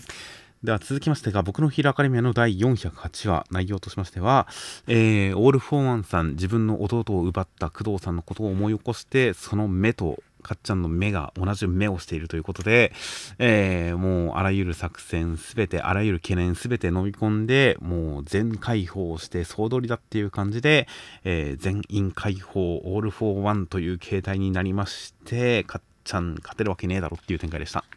[0.62, 4.47] では続きましてが僕のヒーローアカデミアの第408話内容としましては、
[4.87, 12.93] えー、オール・フォー・ワンさん自分の弟を奪った工藤さんのことを思い起こしてその目とかっちゃんの目が同じ目をしているということで、
[13.39, 20.89] えー、もうあらゆる作戦すべてあらゆる懸念すべて飲み込んでもう全解放して総取りだっていう感じで、
[21.25, 27.85] えー、全因解放オール・フォー・ワンという形態になりましてかっちゃん勝てるわけねえだろっていう展開でした。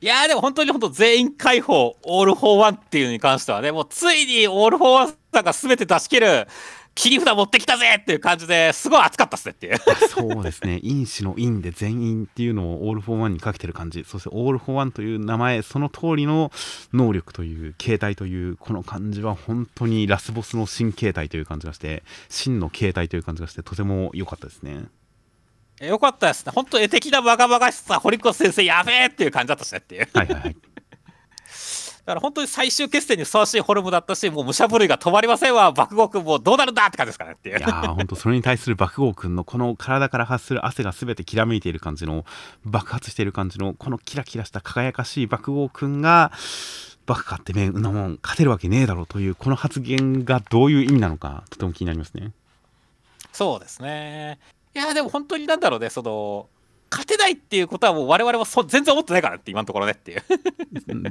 [0.00, 6.46] いやでも本当に本当全因解放オール・フォー・ワンっていうのに関してはねもうついにオール・フォー・ワンさんが全て出し切る
[6.96, 9.76] 切り札持ってきたぜっていう感じですごい熱かったっすねっていう。
[10.08, 10.80] そうですね。
[10.82, 14.02] 因子の因で全因っていうのをオール・フォー・ワンにかけてる感じ。
[14.04, 16.50] そしてオール・フォー・ワンという名前その通りの
[16.94, 24.86] 能力という形態というこの感じは本当にラスボスの新形態という感じがして真の形態という感じがしてとても良かったですね。
[25.80, 26.52] よかったですね。
[26.54, 30.08] 本当絵的なバカバカしさ堀越先生やべえっていう感じだったしねっていう。
[30.14, 30.52] はいはいはい。
[30.54, 30.75] だ
[32.06, 37.58] から本当に最終決戦にふさわしいフォルムだったし、もう武者震いが止まりませんわ、爆豪君もうどうなるんだって感じですからねっていう。
[37.58, 42.24] いやー、本当それに対する爆豪君のこの体から発する汗が全てきらめいている感じの、
[42.64, 46.32] 爆発している感じの、このキラキラした輝かしい爆豪君が、
[47.06, 52.32] バカかってめんなもん勝てるわけねえだろうというこの発言がどういう意味なのかとても気になりますね。
[53.32, 54.40] そうですね。
[54.74, 56.48] いやでも本当になんだろうねその
[56.96, 60.22] 勝てないっていうことはもう我々もそ全然思ってないからって今のところねっていう。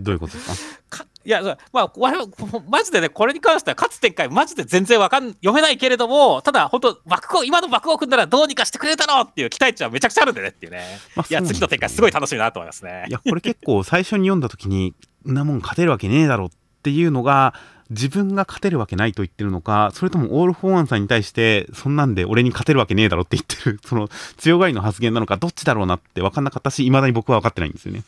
[0.02, 1.06] どういうことですか？
[1.24, 2.32] いやまあ我々
[2.70, 10.84] マジでねこれに関しては勝つ展開マジで全然わかん読めないけれどもただ本当爆豪今の爆豪君ならどうにかしてくれたろっていう期待値はめちゃくちゃあるんでねっていうね、
[11.16, 13.06] まあ、いや次の展開すごい楽しみだなと思いますね。
[13.08, 14.94] いやこれ結構最初に読んだ時に
[15.28, 16.50] んなもん勝てるわけねえだろっ
[16.84, 17.56] ていうのが
[17.90, 28.04] 自分が勝てるわけないと言ってるのか、それともオール・フォー・ワンさんに対して、そんなんで俺に勝てるわけねえだろって言ってる、 その強がりの発言なのか、どっちだろうなって分かんなかったし、いまだに僕は分かってないんですよね。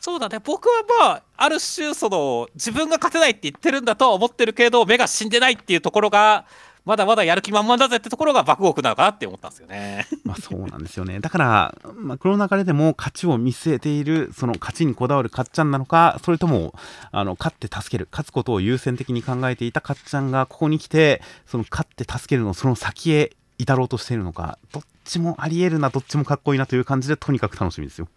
[0.00, 6.44] そうだね、僕はまあ、ある種、その、自分が勝てないって言ってるんだとは思ってるけど、目が死んでないっていうところが、
[6.84, 10.06] まだまだやる気満々だぜってところが爆豪なのかなって思ったんですよね。
[10.24, 11.20] まあそうなんですよね。
[11.20, 16.74] だから、まあ、この流れでも勝ちを見据えている、その勝ちにこだわるかっちゃんなのか、それとも、
[17.12, 28.08] あの、勝って助ける、勝つことを優先的に考えていたかっちゃんが、ここに来て、その勝って助けるの、その先へ至ろうとしているのか、どっちもあり得るな、どっちもかっこいいなという感じで、とにかく楽しみですよ。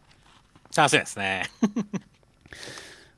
[0.75, 1.49] 楽しみですね。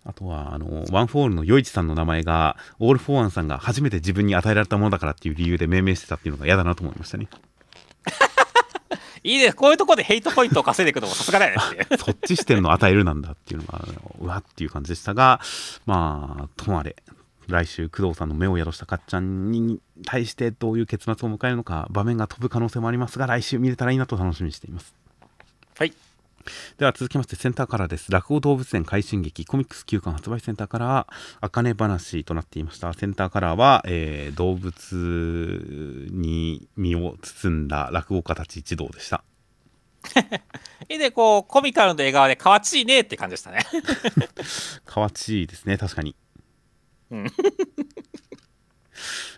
[0.07, 7.27] あとは、あの、ワンフォールの与一さんの名前が、オール・フォー・ワンさんが初めて自分に与えられたものだからっていう理由で命名してたっていうのが嫌だなと思いましたね。
[9.23, 9.55] いいです。
[9.57, 13.85] こういうところでヘイトポイントを稼いでいくのもさすがだよねそっち視点の与えるなんだっていうのが、
[14.19, 15.41] うわっていう感じでしたが、
[15.85, 16.95] まあ、ともあれ、
[17.47, 24.93] 来週、工藤さんの目を宿したかっちゃんに対してどういう結末を迎えるのか、場面が飛ぶ可能性もありますが、来週見れたらいいなと楽しみにしています。
[25.77, 25.93] はい。
[26.77, 28.11] では続きましてセンターカラーです。
[28.11, 32.93] 落語動物園快進撃コミックス休館発売センターカラー、あかね話となっていました。
[32.93, 39.23] センターカラーは、えー、動物に身を包んだ落語家たち一同でした。
[40.87, 43.59] で、こう、コミカルの笑顔で、かわちいねって感じでしたね。
[44.85, 46.15] かわちいですね、確かに。
[47.11, 47.27] うん。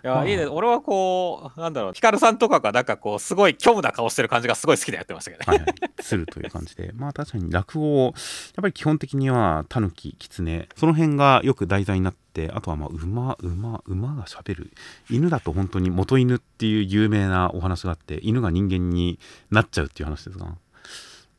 [0.03, 0.45] や、まあいいね。
[0.45, 5.57] 俺はこう、なんだろう、ヒカルさんとかがなんかこう、すごい虚無な顔してる感じがすごい好きでやってましたけどね。
[5.57, 8.13] はいはい、するという感じで、 まあ確かに落語、やっ
[8.55, 14.71] ぱり基本的にはタヌキ、キツネ、その辺がよく題材になって、あとはまあ馬、馬、馬がしゃべる。
[15.09, 19.19] 犬だと本当に元犬っていう有名なお話があって、犬が人間に
[19.51, 20.55] なっちゃうっていう話ですが、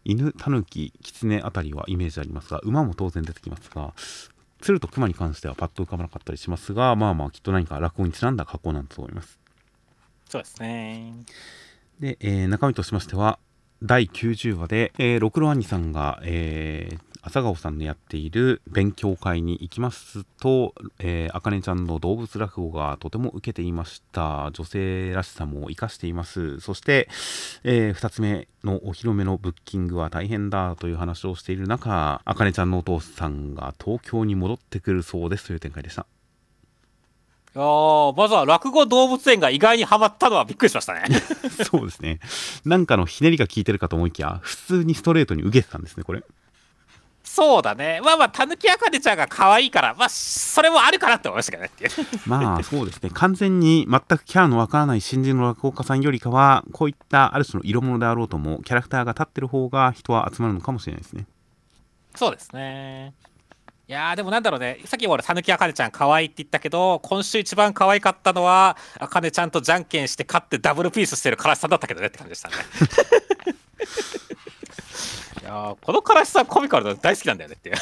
[0.04, 3.92] 犬、タヌキ、キツネあたりはイメージありますが、馬も当然出てきますが、
[4.60, 9.38] 鶴と熊に関してはパッと浮かばなかったりしますが、まあまあきっと何か落語にちなんだ格好なんだと思います。
[10.28, 11.14] そうですね。
[11.98, 13.38] で、えー中身としましては
[13.82, 24.50] 第90話で、えー、六郎兄さんが、えー朝顔さんのやっている勉強会に行きますと、えー、あかねちゃんの動物落語がとても受けていました。
[24.52, 26.60] 女性らしさも生かしています。
[26.60, 27.08] そして、
[27.62, 36.06] え2つ目のお披露目のブッキングは大変だという話をしている中あかねちゃんのお父さんが東京に戻ってくるそうですという展開でした。
[37.54, 41.02] いやーまずは落語動物園が意外にハマったのはびっくりしましたね。
[41.68, 42.20] そうですね
[42.64, 46.22] なんかのひねりが効いてるかと思いきや普通にストレートに受けてたんですねこれ
[47.22, 48.00] そうだね。
[48.02, 51.90] まあまあ、たぬきあかねちゃんが可愛いから、まあ、それもあるかなって思いましたけどねっていう。
[52.26, 61.26] まあそうですね完全に全くキャラのわからない新人の落語家さんよりかはこういったある種の色物であろうともキャラクターが立ってる方が人は集まるのかもしれないですね
[62.16, 63.14] そうですね。
[63.90, 72.54] いやーでもなんだろうね、さっき俺、たぬきあかねちゃん可愛いって言ったけど、今週一番可愛かったのは、あかねちゃんとじゃんけんして勝ってダブルピースしてるからしさんだったけどねって感じでしたね。
[75.42, 77.76] いやーこのからしさんコミカルで大好きなんだよねっていう。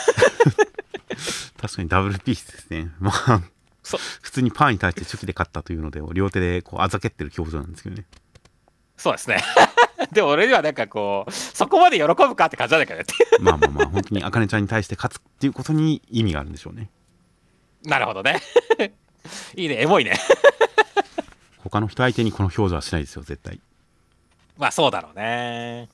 [1.61, 3.43] 確かにダブルピースですねまあ
[4.23, 8.07] 普通にパーに対してチョキで勝ったというので両手でこうあざけってる表情なんですけどね
[8.97, 9.43] そうですね。
[10.13, 13.15] でも俺にはなんかこう、そこまで喜ぶかって感じなんだけどて。
[13.41, 16.91] まあまあまあ本当にあかねちゃんに対して勝つっていうことに意味があるんでしょうね
[17.85, 18.41] なるほどね。
[19.57, 20.15] いいね、エモいね。
[21.59, 23.61] 他の人相手にこの表情はしないですよ絶対
[24.57, 25.89] まあそうだろうね。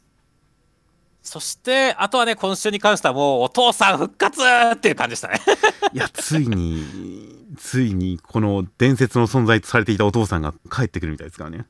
[1.23, 4.43] そして、あとはね、今週に関してはもう、お父さん復活
[4.75, 5.40] っていう感じでしたね。
[5.95, 11.61] いやついについにこの伝説の存在とされていたお父さんが帰ってくるみたいですからねい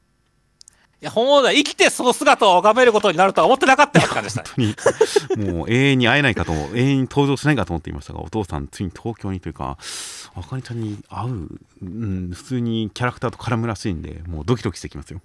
[1.04, 4.74] や、本物だ、生きてその姿を拝めることになるとは思ってなかったよって感じでしたね。
[5.28, 9.78] 本当にもう永遠に会えないかと永遠に登場しないかと思っていましたがお父さんついに東京にというか
[10.34, 11.48] あかねちゃんに会う、
[11.82, 15.20] うん、普通にキャラクターと絡むらしいんでもうドキドキしてきますよ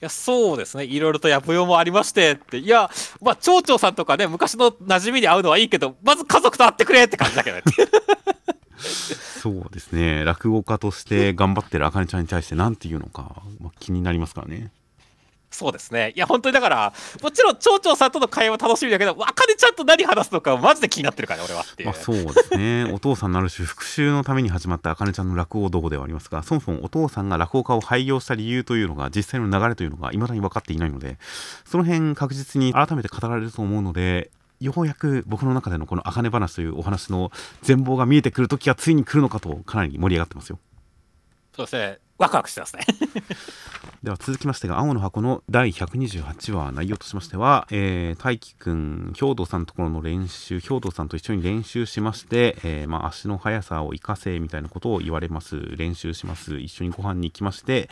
[0.00, 0.84] いや、そうですね。
[0.84, 2.58] いろいろとやぶよもありましてって。
[2.58, 2.88] いや、
[3.20, 7.62] まあ、町長さんとかね、昔の馴染みに会うのはいいけど、まず家族と会ってくれって感じだけどね。
[9.52, 14.70] そうですね落語家として頑張ってるあかねちゃんに対して何て言うのか、まあ、気になりますからね
[15.50, 16.12] そうですね。
[16.14, 21.84] いや、本当にだから、もちろん町長さんとの会話楽しみだけど、あかねちゃんと何話すのかマジで気になってるからね、俺はって。
[21.84, 31.18] まあ、そうですね お父さんのある種復讐のために始まったあかねちゃんの落語道具ではありますがそもそもお父さんが落語家を廃業した理由というのが実際の流れというのが未だに分かっていないので
[31.64, 37.30] その辺確実に改めて語られると思うのでようやく僕の中でのこのあかね話というお話の
[37.62, 40.58] 全貌が見えてくる時がついに来るのかとかなり盛り上がってますよ
[41.58, 41.98] そうですね。
[42.18, 42.82] ワクワクしてますね。
[44.04, 57.88] では続きましてがアオのハコの第128話内容としましては、えー、大喜くん兵藤さんのところの練習兵藤さんと一緒に練習しまして、えーまあ、足の速さを生かせみたいなことを言われます練習します一緒にご飯に行きまして、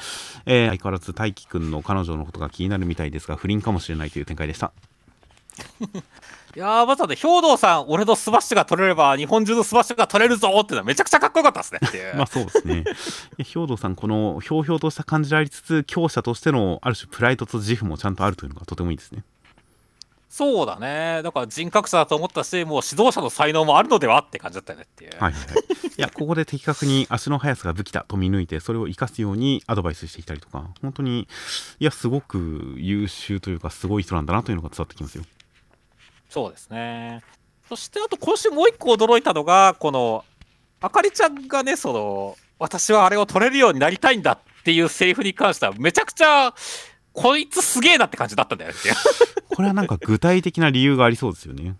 [0.46, 4.72] えー相変わらず大喜くんの彼女のことが気になるみたいですが不倫かもしれないという展開でした
[6.54, 11.80] いやー、まずはね、兵藤さん、俺のスマッシュが取れれば、日本中のスマッシュが取れるぞってのはめちゃくちゃかっこよかったですね。
[12.14, 12.84] まあそうですね
[13.38, 19.22] 兵藤さんこのひょうひょうとした感じでありつつ強者としてのある種プライドと自負もちゃんとあるというのがとてもいいですね
[20.28, 21.22] そうだね。
[21.22, 25.12] だから人格者だと思ったし、もう指導者の才能もあるのではって感じだったよねっていう。
[25.12, 25.54] はいはいはい、
[25.86, 31.28] いやここで的確に足の速さが武器だと見抜いてそれを生かすようにアドバイスしてきたりとか本当に
[31.78, 35.24] いやすごく優秀というかすごい人なんだなというのが伝わってきますよ
[36.28, 37.22] そうですね。
[37.68, 40.24] そしてあと今週もう一個驚いたのが、この、
[40.80, 46.54] あかりちゃんがね、その、私はあれを取れるようになりたいんだっていうセリフに関しては、めちゃくちゃ、
[47.12, 48.76] こいつすげえなって感じだったんだよね。
[49.48, 51.76] これはなんか具体的な理由がありそうですよね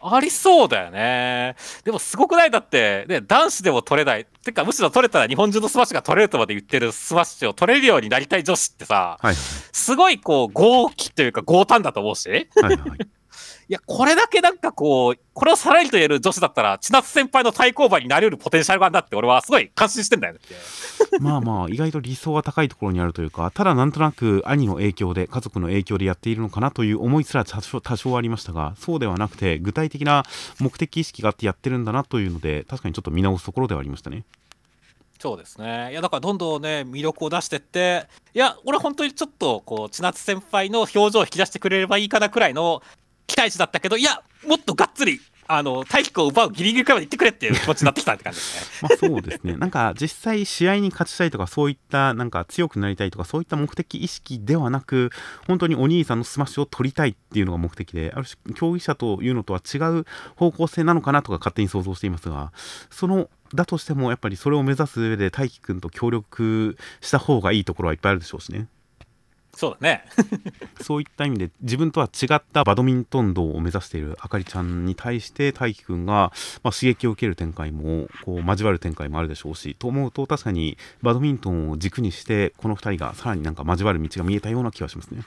[0.00, 1.56] ありそうだよね。
[1.84, 2.50] でもすごくない？
[2.50, 4.26] だって、ね、男子でも取れない。
[4.44, 12.96] てか、むしろ取れたら日本中のスマッシュが取れるとまで言ってるスマッシュを取れるようになりたい女子ってさ、はいすごいこう、豪気というか豪胆だと思うし、いはいはいは
[13.68, 20.40] いや、これだけなんかこう、これをさらりと言える女子だったら、千夏先輩の対抗馬になれるポテンシャルがあるんだって俺はすごい感心してんだよね。
[21.20, 30.24] まあまあ意外と理想は高いところにあるというかただなんとなく兄の影響で家族の影響でやっているのかなという思いすら多少多少ありましたがそうではなくて具体的な
[30.60, 34.24] 目的意識があってやってるんだなというので確かにちょっと見直すところではありましたね
[35.18, 35.92] そうですね。
[35.92, 42.82] いや、だからどんどんね、魅力を出してって、いや、俺本当にちょっと、こう、千夏先輩の表情を引き出してくれればいいかなくらいの
[43.36, 48.88] 期待値だったけど、いや、もっとがっつり、あの、大喜くを奪うギリギリくらいまで行ってくれっていう気持ちになってきたって感じですね。
[48.88, 49.56] まあそうですね。
[49.56, 55.10] なんか実際試合に勝ちたいとかそういったなんか強くなりたいとかそういった目的意識ではなく
[55.46, 62.52] 本当にお兄さんのスマッシュを取りたいっていうのが目的である種競技者というのとは違う方向性なのかなとか勝手に想像していますが
[62.90, 68.66] そのだとしてもやっぱりそれを目指す上で大喜くんと協力した方がいいところはいっぱいあるでしょうしね。
[69.56, 70.04] そうだね。
[70.82, 76.30] そういった意味で自分とは違ったバドミントン道を目指しているあかりちゃんに対して大輝くんが、
[76.62, 85.22] まあ、刺激を受ける展開もこう交わる展開もあるでしょうしと思うと確かにバドミントンを軸にしてこの2人がさらになんか交わる道が見えたような気がしますね。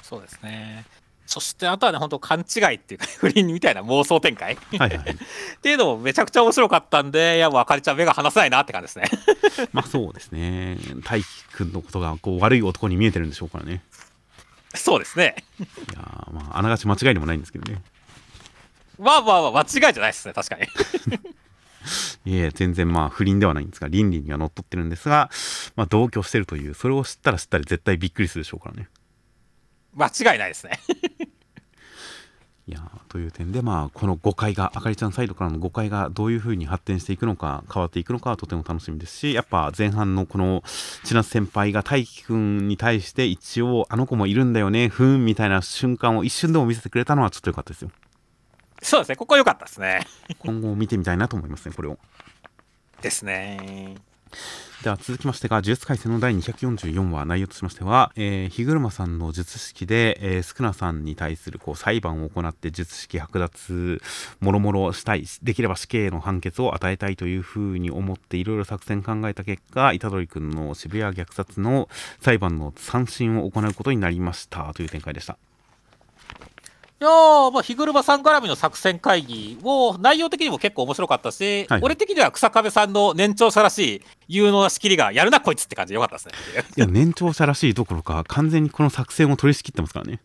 [0.00, 0.86] そうですね。
[1.26, 4.98] そして、あとはね、本当勘違いっていうか、 不倫みたいな妄想展開はいはい。
[4.98, 9.10] っていうのもめちゃくちゃ面白かったんで、いや、もうあかりちゃん目が離せないなって感じですね。
[9.72, 10.78] まあそうですね。
[11.02, 13.82] 大輝くんのことがこう悪い男に見えてるんでしょうからね。
[14.74, 15.36] そうですね。
[15.60, 15.62] い
[15.94, 17.80] やーまああながち間違いでもないんですけどね。
[18.98, 20.68] まあまあまあ、間違いじゃないですね、確かに。
[22.26, 25.30] いえ全然まあ不倫ではないんですが倫理にはのっとってるんですが、
[25.76, 28.88] まあ、同居してるというそれを知ったら知ったら絶対びっくりするでしょうからね。
[29.94, 30.80] 間違いないですね。
[32.66, 40.62] いやーという点で、まあ、この誤解があかりちゃんサイドからの誤解がどういうふうに発展していくのか変わっていくのかはとても楽しみですしやっぱ前半のこの
[41.04, 47.90] 千夏先輩が大輝くんに対して一応あの子もいるんだよねふーんみたいな瞬間を一瞬でも見せてくれたのはちょっと良かったですよ
[48.82, 50.06] そうですね、ここ良かったですね。
[50.38, 51.98] 今後見てみたいなと思いますねこれを
[53.00, 53.96] ですね。
[54.84, 64.02] では続きましてが呪術廻戦の第244話内容としましては、えー、日車さんの術式で、えー、スクナさんに対するこう裁判を行って術式剥奪
[64.40, 71.88] もろもろしたいできれば死刑の判決を与えたいというふうに思っていろいろ作戦考えた結果虎杖君の渋谷虐殺の
[72.20, 75.38] 裁判の三審を行うことになりましたという展開でした。
[77.00, 86.64] いやー、まあ、日車さん絡みの作戦会議を、内容的にも結構面白かったし、はい俺的には草壁さんの年長者らしい有能な仕切りが、やるな、こいつって感じでよかったですね。
[86.76, 90.20] いや年長者らしいどころか完全にこの作戦を取り仕切ってますからね。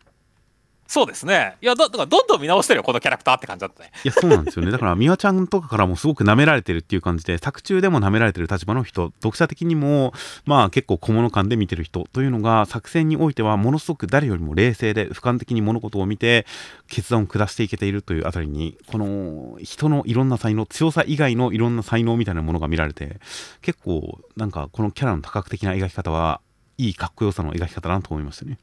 [0.90, 1.56] そうですね。
[1.62, 3.92] いや、だだからどんどん見直してるよ、このキャラクターって感じだったね。
[4.04, 4.72] いや、そうなんですよね。
[4.72, 10.12] だから、美和ちゃんとかからもすごく舐められてるっていう感じで、作中でも舐められてる立場の人、読者的にも、
[10.46, 16.44] まあ結構小物感で見てる人というのが、作戦においてはものすごく誰よりも冷静で、俯瞰的に物事を見て、
[16.88, 23.20] 決断を下していけているというあたりに、この人のいろんな才能、強さ以外のいろんな才能みたいなものが見られて、
[23.62, 26.40] 結構、なんかこのキャラの多角的な描き方は、
[26.78, 28.58] いいかっこよさの描き方だなと思いましたね。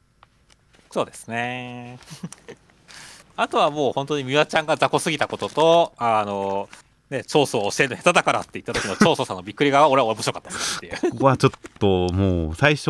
[0.97, 1.99] そうですね。
[3.37, 6.69] あとはもう本当に美和ちゃんが雑魚すぎたことと、あの、
[7.11, 11.11] ね、長宗を教えるの下手だからって言った時の長宗さんのびっくりが俺は面白かったですねっていう。
[11.13, 12.89] ここはちょっともう最初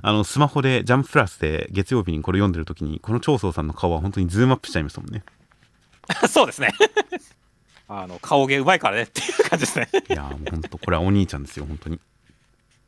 [0.00, 5.22] あのスマホでジャンププラスで月曜日にこれ読んでる時にこの長宗さんの顔は本当にズームアップしちゃいましたもんね
[6.26, 6.72] そうですね。
[7.86, 9.88] あの、顔芸うまいからねっていう感じですね。
[10.08, 12.00] いやーもう本当これはお兄ちゃんですよ本当に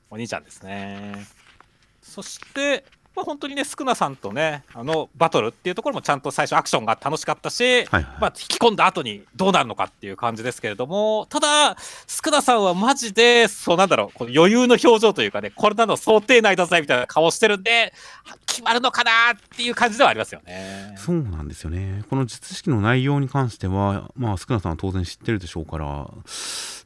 [0.08, 1.26] お兄ちゃんですね。
[2.00, 2.84] そして、
[3.16, 8.02] まあ、本当にね、スクナさんとね、あのバトルっていうところもちゃんと最初アクションが楽しかったし、はいはい。
[8.20, 11.76] まあ、引き込んだ後にどうなるのかっていう感じですけれども、ただ、
[12.06, 17.92] スクナさんはマジで、そうなんだろう、この余裕の表情というかね、これなの想定内だぜみたいな顔してるんで、
[18.46, 20.94] 決まるのかなっていう感じではありますよね。
[20.98, 22.04] そうなんですよね。
[22.08, 25.86] この術式の内容に関してはまあスクナさんは当然知ってるでしょうから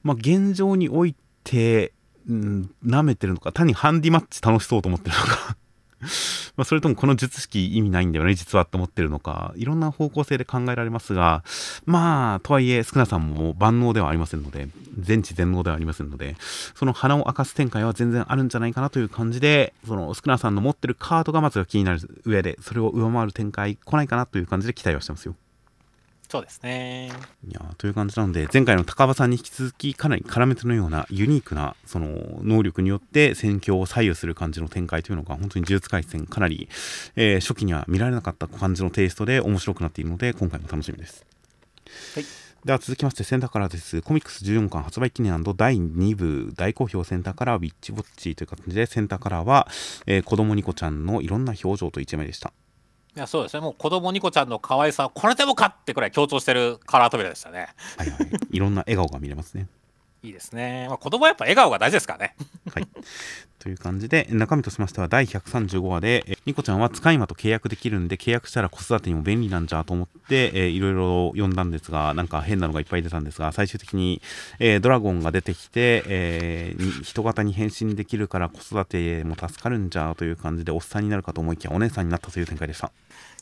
[0.03, 1.15] まあ現状におい
[1.45, 1.93] て
[2.29, 5.57] うん舐めてるのか単にハンディマッチ楽しそうと思ってるのか
[6.57, 11.43] まそれともこの術式意味ないんだよね実はと思ってるのかいろんな方向性で考えられますが
[11.87, 16.37] まあとはいえ少なさんも万能ではありませんので全知全能ではありませんので
[16.75, 25.35] その鼻を明かす展開は全然あるんじゃないかなという感じでその少なさんの持ってるカードがまずは気になる上でそれを上回る展開来ないかなという感じで期待はしてますよ。
[26.31, 27.11] そうですね。
[27.49, 32.07] いやーという感じなので前回の高場さんに引き続きかなり絡めてのようなユニークなその
[32.43, 36.69] 能力によって戦況を左右する感じの展開というのが本当に呪術廻戦かなり、
[37.17, 41.27] えー初期には見られなかった感じのテイストで面白くなっているので今回も楽しみです。
[42.15, 42.25] はい
[42.65, 44.03] では続きましてセンターカラーです。
[44.03, 49.67] コミックス14巻発売記念第2部大好評センターカラーウィッチウォッチという形でセンターカラーは、
[50.07, 52.53] えー子供ニコちゃんのいろんな表情と一枚でした。
[53.17, 57.69] いやそうですね、もう子供ニコちゃんの可愛さをこれでもかってくらい強調してるカラー扉でしたね。
[57.97, 58.31] はいはい。
[58.53, 59.67] いろんな笑顔が見れますね。
[60.23, 60.87] いいですね。
[60.89, 62.37] まあ、子供はやっぱ笑顔が大事ですからね。
[62.73, 62.87] はい。
[63.61, 74.23] という感じで、中身としましては第135話で、えニコちゃんは使い魔と契約できるんで、契約したら子育てにも便利なんじゃと思って、えーいろいろ読んだんですが、なんか変なのがいっぱい出たんですが、最終的に、
[74.59, 82.91] えードラゴンが出てきて、えーに人型に変身できるから子育ても助かるんじゃという感じで、おっさんになるかと思いきや、お姉さんになったという展開でした。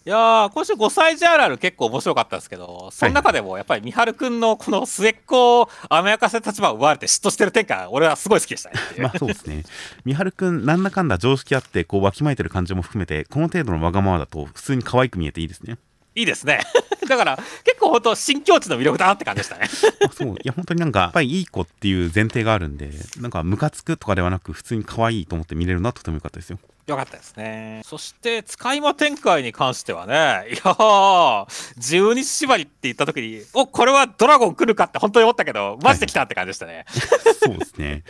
[0.07, 8.77] いやー、今週5歳児あるある結構面白かったですけど、その中でもやっぱり三春くんのこの末っ子を甘やかせ立場を奪われて嫉妬してる展開、俺はすごい好きでしたね。
[9.01, 9.65] まあそうですね。
[10.09, 15.77] 三春くん、なんだかんだ常識あって、こう、わきまえてる感じも含めて、この程度のわがままだと、普通に可愛く見えていいですね。
[16.15, 16.61] いいですね。
[17.07, 19.69] だから結構本当新境地の魅力だなって感じでしたね。
[20.05, 27.83] あそういや本当になんかやっぱりいい子っていう前提があるんでなんかムカつくとかではなく普通に可愛いと思って見れるのはとても良かったですよよかったですね。
[27.85, 31.47] そして、使い魔展開に関してはね、 いやー、
[31.77, 36.87] 十日縛りって言った時に、お、これはドラゴン来るかって本当に思ったけど、マジで来たって感じでしたね。
[37.45, 38.05] そうですね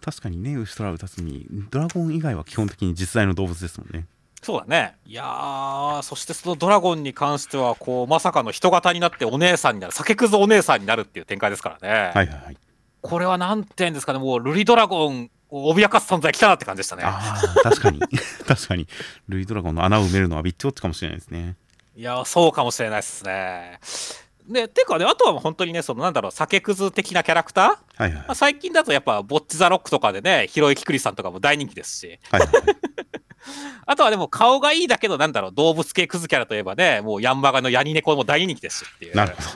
[0.00, 4.06] 確かにねウシトラウタスにドラゴン以外は基本的に実在の動物ですもんね
[4.40, 4.94] そうだね。
[5.04, 12.12] いやー、そしてそのドラゴンに関しては、こう、まさかの人型になってお姉さんになる、酒くずお姉さんになるっていう展開ですからね。
[12.14, 12.56] はいはいはい
[13.00, 17.04] これはなんて言うんですかね、もうルリドラゴンを脅かす存在来たなって感じでしたね。
[17.62, 18.00] 確かに
[18.46, 18.88] 確かに
[19.28, 21.56] ルイドラゴンの穴を埋めるのはビッチウォッチかもしれないですね
[21.96, 23.78] いやー、そうかもしれないですね。
[24.48, 28.12] で、てかね、あとは本当にね、そのなんだろう、酒くず的なキャラクター、はいはい。
[28.12, 32.62] まあ、最近だとやっぱ、ボッチ・ザ・ロックとかでね、ひろゆきくりさんとかも大人気ですし、はいはいはい。
[33.86, 39.16] あとはでも顔がいいだけど、なんだろう、動物系クズキャラといえばね、もうヤンバガのヤニネコも大人気ですしっていう。
[39.16, 39.48] なるほど。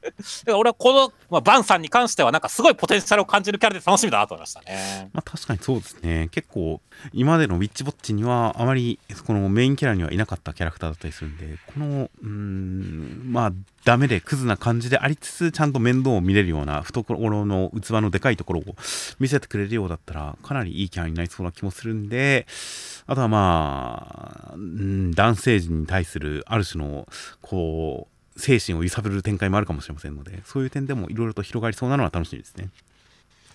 [0.45, 5.09] から俺はこの、まあ、バンさんに関しては、なんかすごいポテンシャルを感じるキャラで楽しみだなと思いましたね。
[5.13, 6.81] まあ確かにそうですね結構
[7.13, 13.51] 今までのウィッチウォッチにはあまりこのメインキャラにはいなかったキャラクターだったりするんでこのうーんまあ
[13.83, 18.63] ダメでクズな感じでありつつちゃんと面倒を見れるような懐の器のでかいところを
[19.19, 22.45] 見せてくれるようだったらかなりいいキャラになりそうな気もするんで
[23.07, 27.07] あとはまあ、うん、男性陣に対するある種の
[27.41, 28.10] こう
[28.41, 32.69] 精神を揺さぶる展開もあるかもしれませんのでそういう点でもいろいろと広がりそうなのは楽しみですね。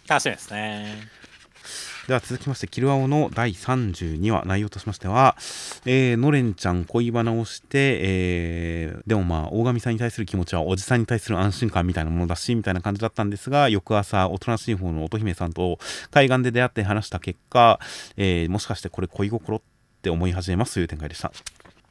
[0.09, 1.27] 楽しみですね。
[2.07, 5.35] では続きまして、キルアオの第32話、内容としましては、
[5.87, 15.81] えー、のれんちゃん恋バナをして、えーでもまあ、大神さんに対する気持ちはおじさんに対する安心感みたいなものだし、みたいな感じだったんですが、翌朝、おとなしい方の乙姫さんと
[16.13, 17.81] 海岸で出会って話した結果、
[18.17, 19.61] えーもしかしてこれ恋心っ
[20.01, 21.33] て思い始めますという展開でした。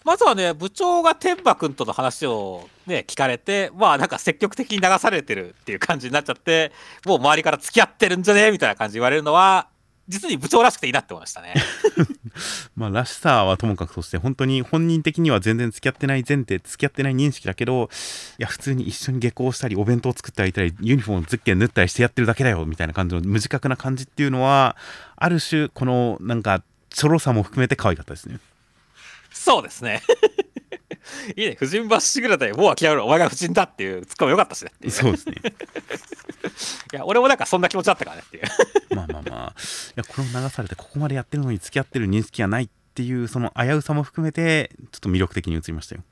[0.06, 6.72] まずはね、部長が天馬くんとの話をね、聞かれて、まあなんか積極的に流されてるっていう感じになっちゃって、
[7.06, 8.51] もう周りから付き合ってるんじゃね？
[8.51, 9.68] みたいな感じ言われるのは、
[10.08, 11.56] 実に部長らしくていいなって思いましたね。
[12.78, 17.89] まあ、らしさはともかくとして、本当に本人的には全然付き合ってない前提、付き合ってない認識だけど、
[18.38, 24.76] いや、普通に一緒に下校したり、お弁当作ってあげたり、ユニフォームズッケン縫ったりしてやってるだけだよ、みたいな感じの無自覚な感じっていうのは、
[25.16, 28.39] ある種、この、なんか、ちょろさも含めて可愛かったですね。
[29.36, 30.02] そうですね。
[31.36, 34.92] いいね、婦人バッシグラでもう諦めろ、お前が婦人だっていうツッコミよかったしねっていう。
[34.92, 35.36] そうですね。
[36.94, 38.44] いや、俺もなんかそんな気持ちだったからねっていう。
[38.96, 46.04] まあまあまあ、いや、これを流されて、ここまでやってるのに付き合ってる認識がないっていう、その危うさも含めて、ちょっと魅力的に映りましたよ。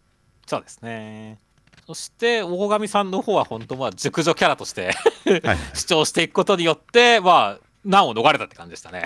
[0.46, 1.40] そうですね。
[1.88, 4.92] そして、大神さんの方は本当、まあ、熟女キャラとして
[5.26, 5.58] はいはい。
[5.74, 9.04] 主張していくことによって、まあ、難を逃れたって感じでしたね。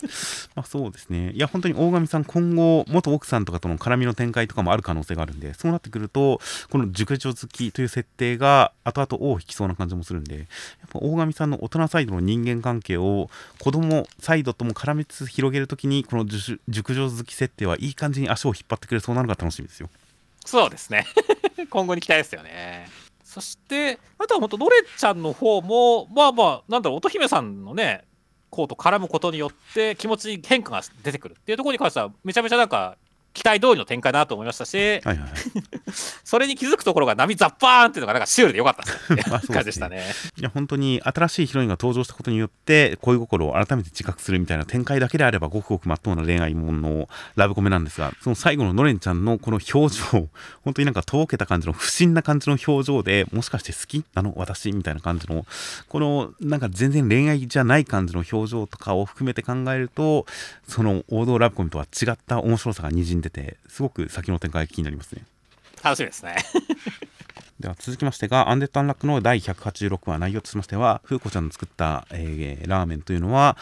[0.56, 1.32] まあ、そうですね。
[1.32, 10.46] いや、本当に大神さん、今後、元奥さんとかとの絡みの展開とかもある可能性があるんで、そうなってくると、この熟女好きという設定が、後々尾を引きそうな感じもするんで、やっ
[10.90, 19.90] ぱ大神さんの大人サイドの人間関係を、子供サイドとも絡めつつ広げるときに、この熟熟女好き設定はいい感じに足を引っ張ってくれそうなのが楽しみですよ。
[20.44, 21.06] そうですね。
[21.70, 22.88] 今後に期待ですよね。
[23.24, 28.04] そして、あとは本当、ノレちゃんの方も、まあまあ、なんだろう、乙姫さんのね、
[28.54, 32.96] こうと絡むことによって気持ちに変化が出てくるっていうところに関しては、めちゃめちゃなんか、
[33.34, 35.30] 期待通りの展開だなと思いましたし、はいはいはい。
[36.24, 40.04] それに気づくところが波ザッパーンっていうのがなんかシュールでよかったっ感じでしたね。
[40.38, 50.02] いや本当に新しいヒロインが登場したことによって恋心を改めて自覚するみたいな展開だけであればごくごくまっとうな恋愛もののラブコメなんですがその最後ののれんちゃんのこの表情
[50.62, 55.44] 本当になんかとぼけた感じの不審な感じの表情でもしかして好きなの私みたいな感じの
[55.88, 60.26] このなんか全然恋愛じゃない感じの表情とかを含めて考えると
[60.68, 65.22] その王道ラブコメとは違った面白さがにじんでてすごく先の展開気になりますね。
[65.82, 66.36] 楽しみですね。
[67.60, 73.56] では続きましてが、アンデッド・アンラックの第186話、内容としましては、風子ちゃんの作った、えーラーメンというのは、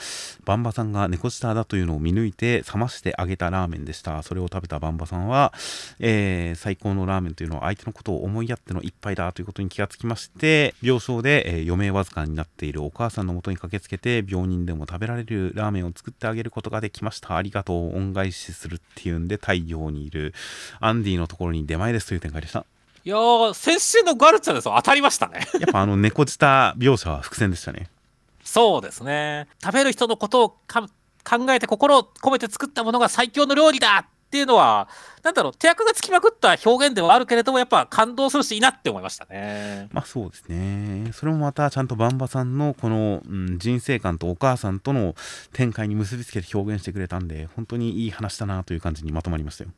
[0.47, 4.23] バンバさんが猫舌だというのを見抜いて、冷ましてあげたラーメンでした。
[4.23, 5.53] それを食べたバンバさんは、
[5.99, 17.37] えー最高のラーメンというのは相手のことを思いやっての一杯だということに気がつきまして、病床で、えー余命わずかになっているお母さんのもとに駆けつけて、病人でも食べられるラーメンを作ってあげることができました。
[17.37, 17.95] ありがとう。
[17.95, 20.33] 恩返しするっていうんで、太陽にいる
[20.81, 22.65] アンディのところに出前ですという展開でした。
[23.05, 25.47] いやー、先週のガルチャですよ当たりましたね。
[25.59, 27.89] やっぱあの猫舌描写は伏線でしたね。
[28.45, 29.49] そうですね。
[29.63, 30.87] 食べる人のことをか
[31.25, 34.89] 考えて心を込めて作ったものが最強の料理だっていうのは、
[35.23, 39.89] なんだろう、手役がつきまくった表現ではあるけれども、やっぱ感動するしいいなって思いましたね。
[39.91, 41.11] まあそうですね。
[41.13, 45.15] それもまたちゃんとバンバさんのこの、うん、人生観とお母さんとの
[45.53, 49.71] 展開に結びつけて表現してくれたんで、本当にいい話だなという感じにまとまりましたよ。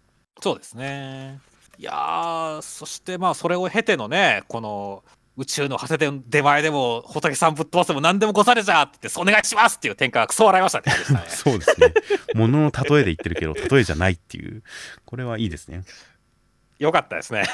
[0.42, 1.40] そうですね。
[1.78, 5.04] いやー、そしてまあ、それを経てのね、この、
[5.36, 10.84] 宇宙の果てで出前でも仏さんぶっ飛ばせも何でもごされじゃってお願いしますっていう展開がクソ笑いましたね。
[10.96, 11.92] でしたねそうですね。
[12.34, 14.62] ものの例えで言ってるけど、例えじゃないっていう。
[15.04, 15.82] これはいいですね。
[16.78, 17.44] よかったですね。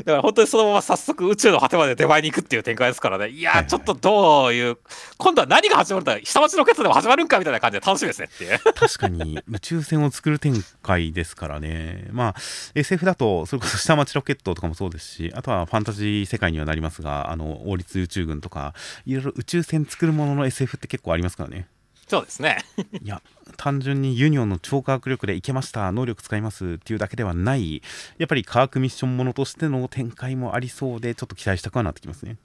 [0.00, 3.28] だから本当にそのまま早速宇宙の果てまで出前に行くっていう展開ですからね。
[3.28, 4.78] いやちょっとどういう、
[5.18, 8.58] 今度は何が始まるんだ下町ロケットでも始まるんかみたいな感じで楽しみですねっていう。
[8.74, 12.08] 確かに宇宙船を作る展開ですからね。
[12.12, 12.34] まあ
[12.74, 18.74] SF だとそれこそ下町ロケットとかもそうですし、あとはファンタジー世界にはなりますが、あの王立宇宙軍とか
[19.06, 21.68] いろいろ宇宙船作るものの SF って結構ありますからね。
[22.10, 22.58] そうですね。
[23.04, 23.22] いや
[23.56, 27.82] 単純にユニオンの超科学力でいけました能力使いますっていうだけではない
[28.18, 32.36] やっぱり科学ミッションものとしての展開もありそうでちょっと期待したくはなってきますね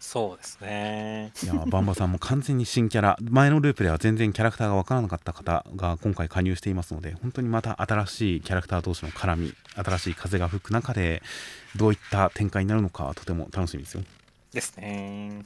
[0.00, 1.32] そうですね。
[1.42, 11.22] いやバンバさんも完全に新キャラ前のループでは全然キャラクターが分からなかった方が今回加入していますので本当にまた新しいキャラクター同士の絡み新しい風が吹く中で
[11.76, 14.04] どういった展開になるのかとても楽しみですよ
[14.52, 15.42] ですね。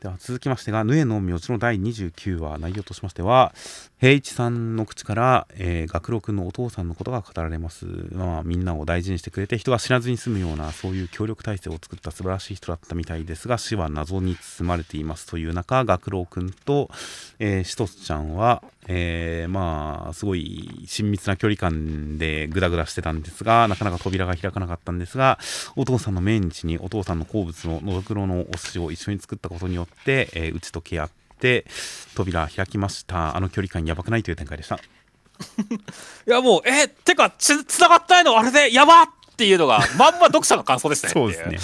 [0.00, 3.54] では続きましてが、ヌエの名字の第29話、内容としましては、
[3.98, 7.86] 平一さんの口から、えー、学郎君のお父さんのことが語られます。
[8.12, 16.90] まあ、みんなを大事にしてくれて、人が知らずに済むような、そういう協力体制を作った素晴らしい人だったみたいですが、死は謎に包まれていますという中、学郎君と、
[17.38, 25.38] えー、しとつちゃんは、えーまあ、すごい親密な距離感でグダグダしてたんですが、なかなか扉が開かなかったんですが、
[25.74, 31.66] お父さんの命日にお父さんの好物ののどくろのお寿司を一緒に作ったことによって、えー打ち解け合って、
[32.14, 33.36] 扉開きました。
[33.36, 34.76] あの距離感やばくないという展開でした。
[36.26, 41.12] いやもう、え、てか、つ、つながったいのあれでやばっていうのが、まんま読者の感想でしたね。
[41.12, 41.58] そうですね。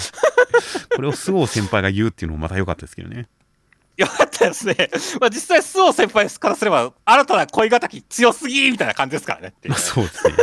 [0.95, 3.27] これを菅生先輩が言うっていうのもまた良かったですけどね。
[3.97, 4.75] よかったですね。
[5.19, 10.33] まあ実際、周防先輩からすれば、新たな恋敵強すぎみたいな感じですからねまあそうですね。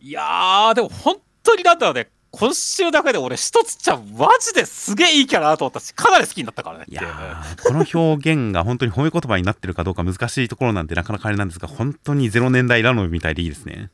[0.00, 13.90] いやー、でも本当になんだろうね、今週だけで俺、一つちゃん、マジですげえいいキャラだなと思ったし、かなり好きになったからねいやーこの表現が本当に褒め言葉になってるかどうか難しいところなんでなかなかあれなんですが、本当に0年代ラノベみたいでいいですね。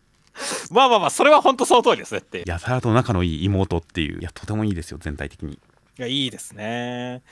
[0.71, 2.45] まあまあまあ、それは本当その通りですねっていう。
[2.47, 5.55] やたらと仲のいい妹っていう、いや、とてもいいですよ、全体的に。
[5.55, 5.59] い
[5.97, 7.23] や、いいですね。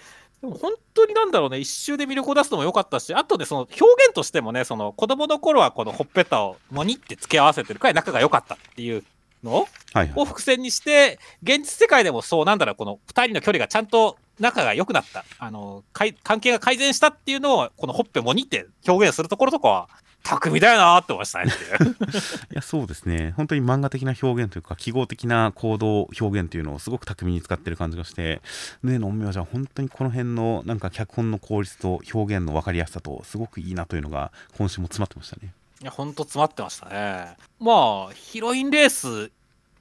[0.41, 3.77] でも本当になんだろうね、一周で魅力を出すのも良かったし、あとね、その表
[4.07, 9.05] 現としてもね、その子供の頃はこのほっぺたをモニって付け合わせてるくらい仲が良かったっていう
[9.47, 9.69] の？
[9.93, 10.13] はいはい。
[10.17, 19.89] を伏線にして、現実世界でもそうなんだろう、この2人の距離がちゃんと仲が良くなった、あの、関係が改善したっていうのを、このほっぺモニって表現するところとかは、
[20.27, 21.53] 巧みだよなって思いましたね。
[22.51, 23.33] いやそうですね。
[23.37, 28.43] 本当に漫画的な表現というか記号的な行動表現というのをすごく巧みに使ってる感じがして
[28.83, 35.53] ねの陰陽師は本当にこの辺のなんか脚本の効率と表現の分かりやすさとすごくいいなというのが今週も詰まってましたね。
[35.83, 37.37] いや、ほんと詰まってましたね。
[37.61, 39.31] まあ、ヒロインレース、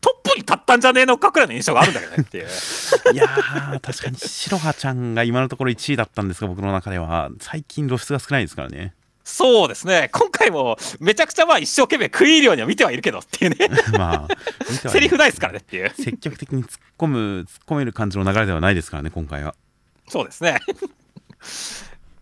[0.06, 2.46] トップに立ったんじゃねえのかくらいの印象があるんだけどねっていう。
[3.12, 8.94] いやー確かに白羽ちゃんが今のところ1位だったんですが僕の中では最近露出が少ないですからね
[9.24, 10.10] そうですね。
[10.14, 13.68] 今回もめちゃくちゃまあ一生懸命食い入るようには見てはいるけどっていうね。
[13.98, 15.92] まあセリフないですからねっていう。
[15.96, 19.56] 積極的に突っ込む突っ込める感じの流れではないですからね今回は
[20.08, 20.60] そうですね。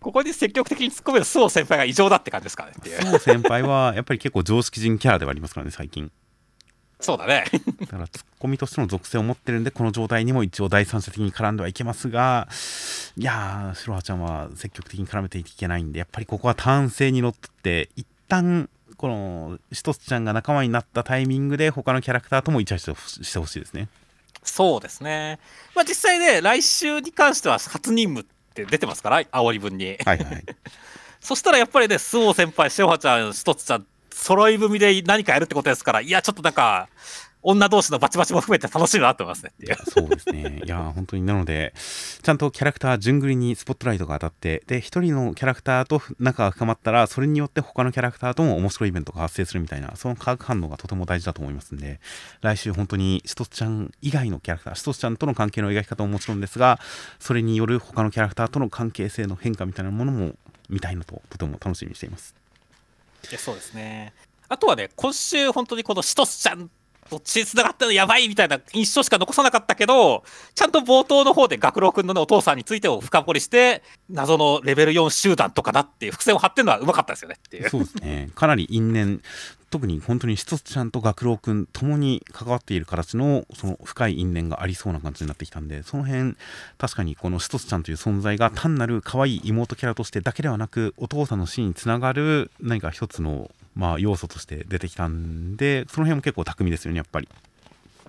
[0.00, 6.10] ここに積極的に突っ込める周防先輩が異常だって感じですからねっていう先輩はやっぱり結構常識人キャラではありますからね最近
[7.00, 7.44] そうだね。
[7.80, 12.48] だからツッコミとしての属性を持ってるんでこの状態にも一応第三者的に絡んではいけますが
[13.16, 23.88] いやー白羽ちゃんは積極的に絡めていけないんでやっぱりここは単性にのって一旦このしとつちゃんが仲間になったタイミングで他のキャラクターともイチャイチャしてほしいですね
[24.44, 25.40] そうですね。
[25.74, 28.24] まあ実際ね、来週に関しては初任務っ
[28.54, 29.96] て出てますから、煽り文に。
[30.04, 30.44] はいはい
[31.20, 36.88] そしたらやっぱりね、周防先輩、塩葉ちゃん、しとつちゃん、揃い踏みで何かやるってことですから、いや、ちょっとなんか、
[37.42, 39.76] 女同士のバチバチも含めて楽しいなと思いますねいう。
[39.90, 40.62] そうですね。
[40.64, 41.74] いや、本当になので、
[42.22, 52.00] ちゃんとキャラクター、順繰りにスポットライトが当たって、で、一人のキャラクターと仲が深まったら、それによって他のキャラクターとも面白いイベントが発生するみたいな、その化学反応がとても大事だと思いますんで、
[52.40, 56.80] 来週本当にシトスちゃん以外のキャラクター、シトスちゃんとの関係の描き方ももちろんですが、
[57.18, 60.34] それによる他のキャラクターとの関係性の変化みたいなものも
[60.70, 62.43] 見たいなと、とても楽しみにしています。
[63.30, 64.12] いやそうですね。
[64.48, 66.70] あとはね、今週本当にこのシトスちゃん
[67.10, 77.70] と血つながったのやばいみたいな印象しか残さなかったけど、ちゃんと冒頭の方で学郎君の、ね、お父さんについてを深掘りして、謎のレベル4集団とかだっていう伏線を張ってるのはうまかったですよねっていう。
[77.70, 78.30] そうですね。
[78.34, 79.22] かなり因縁、
[79.74, 86.36] 特に本当にシトスちゃんと学郎くんともに関わっている形のその深い因縁がありそうな感じになってきたんで、その辺、
[86.78, 97.28] 確かにこのシトスちゃんという存在が単なる可愛い妹キャラとしてだけではなく、お父さんの死につながる何か一つの、まあ、要素として出てきたんで、その辺も結構巧みですよね、やっぱり。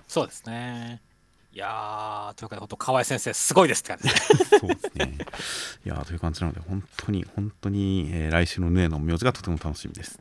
[0.06, 1.00] そうですね。
[1.52, 4.08] いやー、というか、本当、河合先生、すごいですって感じ。
[4.60, 5.18] そうですね。
[5.84, 10.20] いやーという感じなので、本当に、本当に、えー来週のヌエの名字がとても楽しみです。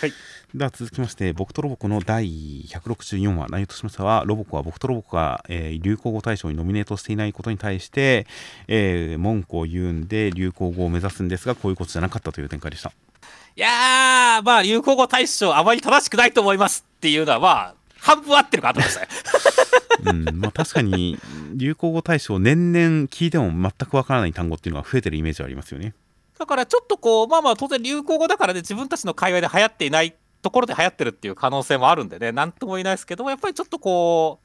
[0.00, 0.12] はい。
[0.54, 8.26] では続きまして、僕とロボコの第164話、内容としましては、ロボコは僕とロボコが、えー流行語大賞にノミネートしていないことに対して、
[8.68, 12.92] えー文句を言うんで、流行語を目指すんですが、こういうことじゃなかったという展開でした。
[13.56, 19.08] いやー、まあ、流行語大賞、あまり正しくないと思いますっていうのは、まあ、半分合ってるかと思いましたね。
[20.04, 21.18] うん、まあ確かに、
[21.54, 25.94] 流行語大賞、年々聞いても全くわからない単語っていうのが増えてるイメージはありますよね。
[26.38, 34.40] だからちょっとこう、まあまあ当然流行語だからね、自分たちの界隈で流行っていないところで流行ってるっていう可能性もあるんでね、なんとも言えないですけど、やっぱりちょっとこ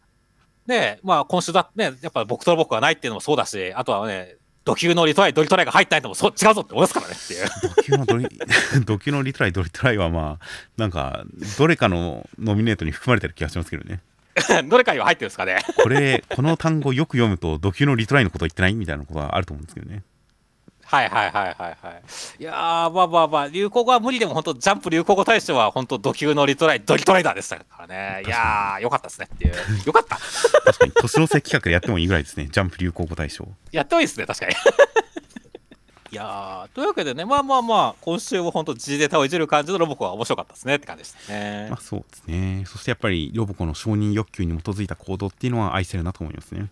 [0.68, 7.48] う、ね、まあ今週だね、やっぱ僕と僕がないっていうのもそうだし、あとはね、ド級のリトライ、ドリトライが入ってないのもそう違うぞって思いますからねっていう。
[7.76, 8.28] ドキュのドリ
[8.86, 10.46] ドキュのリトライ、ドリトライはまあ、
[10.78, 11.24] なんか、
[11.58, 14.02] どれかのノミネートに含まれてる気がしますけどね。
[14.70, 15.58] どれかには入ってるんですかね。
[15.78, 20.04] これ、この単語よく読むと、ド級のリトライのこと言ってないみたいなことがあると思うんですけどね。
[20.92, 22.04] はいはいはいはいはい。
[22.38, 28.24] いやー、まあまあまあ、流行語は無理でも本当、ジャンプ流行語大賞は本当、ド級のリトライ、ドリトライダーでしたからね。
[28.26, 29.54] いやー、よかったですねっていう。
[29.86, 30.18] よかった。
[30.18, 32.50] 確かに、年の瀬企画でやってもいいぐらいですね。
[32.52, 33.48] ジャンプ流行語大賞。
[33.72, 34.56] やってもいいですね、確かに。
[36.12, 41.82] いやーというわけでね、まあまあまあ、今週も本当、G データをいじる感じのロボコは面白かったですねって感じでしたねまあ。
[41.82, 42.66] そうですね。
[42.68, 46.68] そしてやっぱり、ロボコの承認欲求に基づいた行動っていうのは愛せるなと思いますね。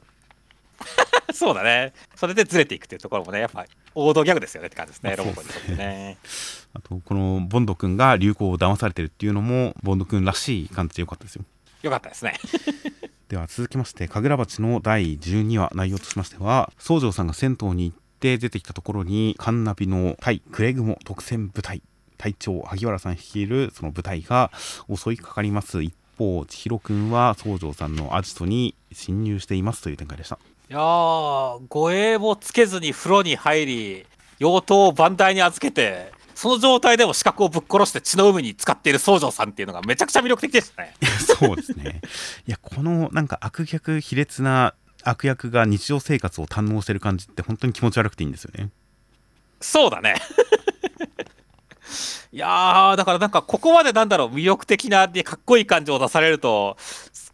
[1.34, 1.94] そうだね。
[2.16, 3.66] それでずれていくっていうところもね、やっぱ
[3.96, 6.18] 王道ギャグですよねって感じですね、まあロボコにとってね。
[6.74, 11.44] あと、このボンド君が流行を騙されてるっていうのも、ボンド君らしい感じでよかったですよ。
[11.82, 12.34] よかったですね。
[13.30, 21.84] では続きまして神楽鉢の第12話内容としましては宗城さんが銭湯に行って出てきたところにカンナビの対クレグモ特選部隊
[22.18, 24.52] 隊長萩原さん率いるその部隊が
[24.94, 30.40] 襲いかかります一方千尋くんは宗城さんのアジトに侵入していますという展開でした
[30.70, 34.06] いやー、護衛もつけずに風呂に入り、
[34.40, 40.94] 妖刀を番台に預けて、その状態でも資格をぶっ殺して血の海に使っている宗城さんっていうのがめちゃくちゃ魅力的でしたね。
[41.20, 42.02] そうですね
[42.48, 48.70] いやこのなんか悪逆卑劣な悪役が日常生活を堪能してる感じって本当に気持ち悪くていいんですよね
[49.60, 50.16] そうだね。
[52.32, 56.78] いやー、だからなんかここまでなんだろう、魅力的なでかっこいい感じを出されると、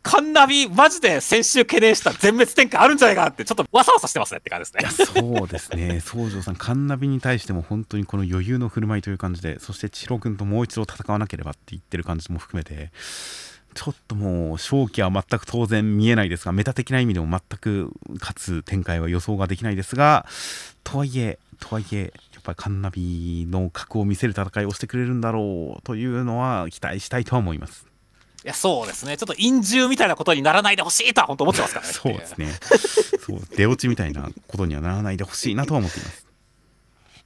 [0.06, 5.20] カンナビ、マジで先週懸念した全滅展開あるんじゃないかなって、ちょっとわさわさしてますねって感じですね。
[5.20, 12.92] そうですね、 宗城さん、カンナビに対しても本当にこの余裕の振る舞いという感じで、そして千尋君ともう一度戦わなければって言ってる感じも含めて、
[13.74, 20.28] ちょっともう、勝機は全く当然見えないですが、メタ的な意味でも全く勝つ展開は予想ができないですが、
[20.84, 27.88] とはいえ、とはいえ、やっぱりカンナビの格を見せる戦いをしてくれるんだろうというのは期待したいとは思います。
[28.46, 29.18] いや、そうですね。
[29.18, 31.94] ちょっと陰獣みたいなことにならないでほしいとは本当思ってますからね。
[31.98, 32.54] そうですね。
[33.26, 36.28] そう、出落ちみたいなことにはならないでほしいなとは思っています。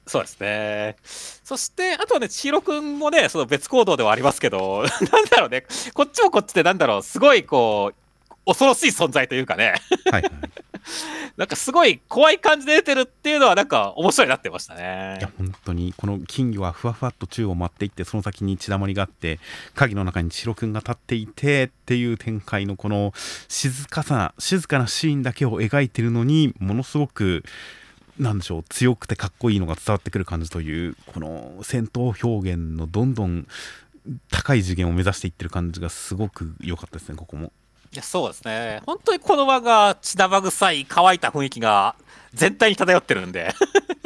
[0.06, 0.96] そうですね。
[1.44, 9.74] そして、あとはね、千尋くんもね、その別行動ではありますけど、 なんだろうね、こっちもこっちでなんだろう、すごいこう、恐ろしい存在というかね、
[10.10, 10.32] はいはい。
[11.36, 15.30] なんかすごい怖い感じで出てるっていうのはなんか面白いなってましたいや。
[15.38, 19.38] 本当にこの金魚はふわふわっと宙を舞っていってその先に血だまりがあって
[19.74, 23.12] 影の中に千尋くんが立っていてっていう展開のこの
[23.48, 27.44] 静かさ静かなシーンだけを描いてるのにものすごく
[28.18, 33.46] なんでしょう強くてかっこいいのが伝わってくる感じというこの戦闘表現のどんどん
[34.30, 37.52] 高い次元を目指していってる感じがすごく良かったですねここも。
[37.92, 38.82] いや、そうですね。
[38.86, 41.96] 本当にこの漫画、血生臭い、乾いた雰囲気が
[42.32, 43.52] 全体に漂ってるんで、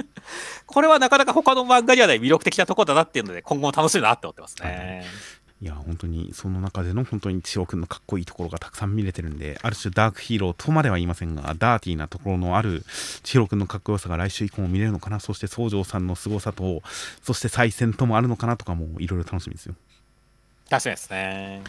[0.67, 5.05] これはなかなか他の漫画にはない魅力的なところだなっていうので、今後も楽しみだなって思ってますね。
[5.63, 12.85] いや本当にその中での本当に千代君のかっこいいところがたくさん見れてるんである種ダークヒーローとまでは言いませんがダーティーなところのある
[13.23, 16.83] 千代君のかっこよさが来週以降も見れるのかなそして宗城さんの凄さと
[17.23, 19.75] そして再戦ともあるのかなとかもいろいろ楽しみですよ
[20.69, 21.63] 確かにですね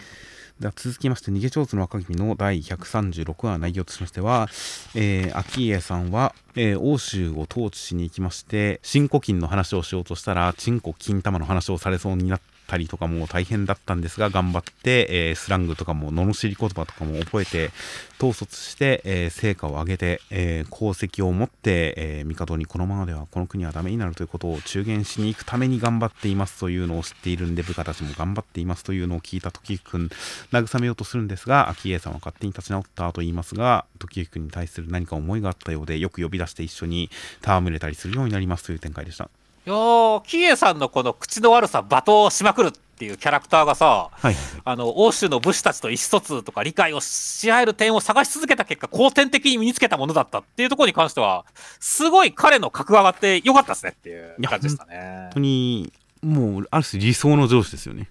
[0.60, 4.48] では続きまして逃げ上手の若君の第136話内容としましては、
[4.96, 17.72] えー、秋家さんは、えー、欧州を統治しに行きまして新古今の話をしようとしたらチンコ金玉の話をされそうになってたりとかも大変だったんですが頑張って、えー、スラングとかも罵り言葉とかも覚えて
[18.18, 30.10] 統率して、えー、成果を上げて、えー、功績を持って、え、帝にこのままではこの国はダメになるということを中言しに行くために頑張っていますというのを知っているんで部下たちも頑張っていますというのを聞いた時君
[30.52, 37.10] 慰めようとするんですが昭恵さんは勝手に立ち直ったと言いますが時行君に対する何か思いがあったようでよく呼び出して一緒に
[37.42, 39.30] 戯れたりするようになりますという展開でした。
[39.66, 51.46] いやー、キエさんのこの口の悪さ、罵倒しまくるっていうキャラクターがさ、はい、あの欧州の武士たちと意思疎通とか理解をし合える点を探し続けた結果、後天的に身につけたものだったっていうところに関しては、
[51.80, 55.00] すごい彼の格が上がってよかったですねっていう感じでしたね。
[55.00, 55.92] 本当に、
[56.22, 58.08] もう、ある種理想の上司ですよね。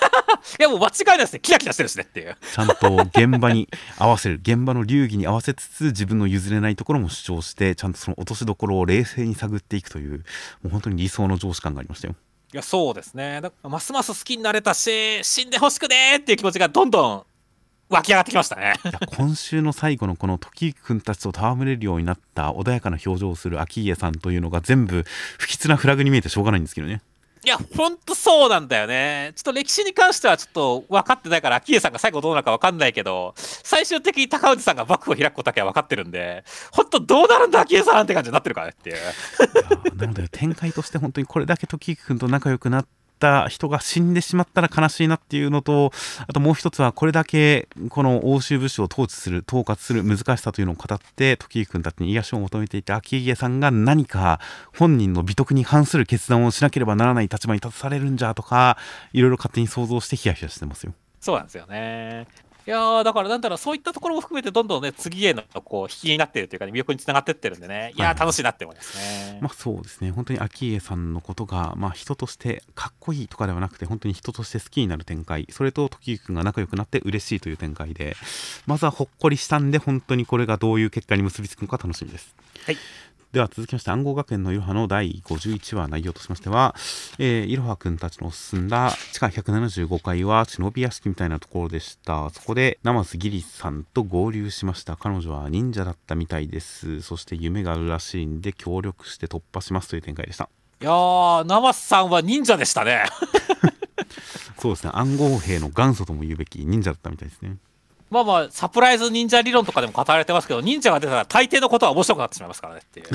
[0.58, 2.36] いやもう間違いないですねキラキラしてるしねっていう。
[2.52, 3.68] ちゃんと現場に
[3.98, 10.18] 合わせる現場の流儀に合わせつつ自分の譲れないところも主張してちゃんとその落としどころを冷静に探っていくという
[10.62, 12.14] もう本当に理想の上司感がありましたよ。
[12.52, 13.40] いやそうですね。
[13.40, 17.24] だますます好きになれたし死んでほしくねっていう気持ちがどんどん
[17.88, 18.74] 湧き上がってきましたね。
[19.16, 25.04] 今週の最後のこの時行君たちと戯れるようになった穏やかな表情をする秋家さんというのが全部
[25.38, 27.02] 不吉なフラグに見えてしょうがないんですけどね
[27.44, 29.32] いや、ほんとそうなんだよね。
[29.36, 38.96] ちょっと歴史に関してはちょっと分かってないから、昭恵さんが最後どうなるか分かんないけど、最終的に高氏さんが幕府を開くことだけは分かってるんで、ほんとどうなるんだ、昭恵さんって感じになってるからねっていう。
[38.96, 45.92] いなので、展開として本当にこれだけ時行君と仲良くなって、った人が死んでしまったら悲しいなっていうのと
[46.26, 54.40] あともう一つはこれだけこの欧州武士を統治する統括する難しさというのを語って時行君たちに癒しを求めていた秋家さんが何か
[54.76, 58.76] 本人の美徳に反する決断をしなければならない立場に立たされるんじゃとか
[59.12, 60.92] いろいろ勝手に想像してヒヤヒヤしてますよ。
[61.20, 62.26] そうなんですよね。
[62.66, 68.00] いやだからなんだろう、そういったところも含めて、どんどんね、次へのこう引きになってるというか、ね、魅力につながってってるんでね、い。
[68.00, 69.38] や、楽しいなって思いますね。
[69.42, 78.16] まあそうですね、本当に昭恵さんのことが、まあ、人としてかっこいいとかではなくて、本当に人として好きになる展開、それと時行君が仲良くなって嬉しいという展開で、
[78.66, 82.34] まずはほっこりしたんで、本当にこれがどういう結果に結びつくのか楽しみです。
[82.64, 82.78] はい
[83.34, 86.72] では続きまして暗号学園のいろはの第51話内容としましては、
[87.18, 92.30] えー、いろはくんたちの進んだ地下175階は忍び屋敷みたいなところでした。
[92.30, 94.96] そこでナマスギリスさんと合流しました。
[94.96, 97.02] 彼女は忍者だったみたいです。
[97.02, 99.88] そして夢があるらしいんで協力して突破します。
[99.88, 100.48] という展開でした。
[100.80, 103.02] いやーナマスさんは忍者でしたね。
[104.58, 104.92] そうですね。
[104.94, 107.56] 暗号兵の元祖とも言うべき忍者だったみたいですね
[108.14, 113.06] まあまあ、サプライズ忍者理論とかでも語られてますけど、忍者が出たら大抵のことは面白くなってしまいますからねっていう。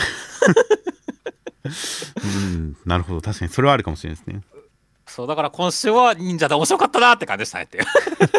[2.24, 3.22] うん、なるほど。
[3.22, 4.42] 確かにそれはあるかもしれないですね。
[5.08, 7.86] そう、だから今週は忍者で面白かったなって感じでしたねっていう。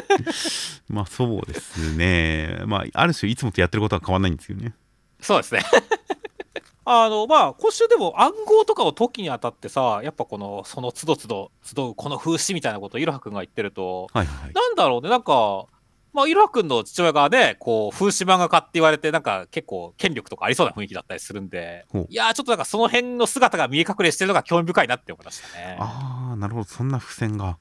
[0.93, 2.63] まあそうですね。
[2.67, 4.75] まあ、ある種いつもとやってることは変わらないんですけどね。
[5.21, 5.63] そうですね。
[6.85, 15.67] あのまあ今週でも暗号とかを解きにあたってさやっぱこのその都度都度集うこの風刺みたいなことをいろはくんが言ってると、はいはい、なんだろうねなんか
[16.13, 25.77] まあ、いろはくんの父親がね、こう、風刺漫画家って言われて、なんか結構権力とかありそうな雰囲気だったりするんで、いやちょっとなんかその辺の姿が見え隠れしてるのが興味深いなって思いましたね。
[25.79, 27.59] ああ、なるほど、そんな伏線が。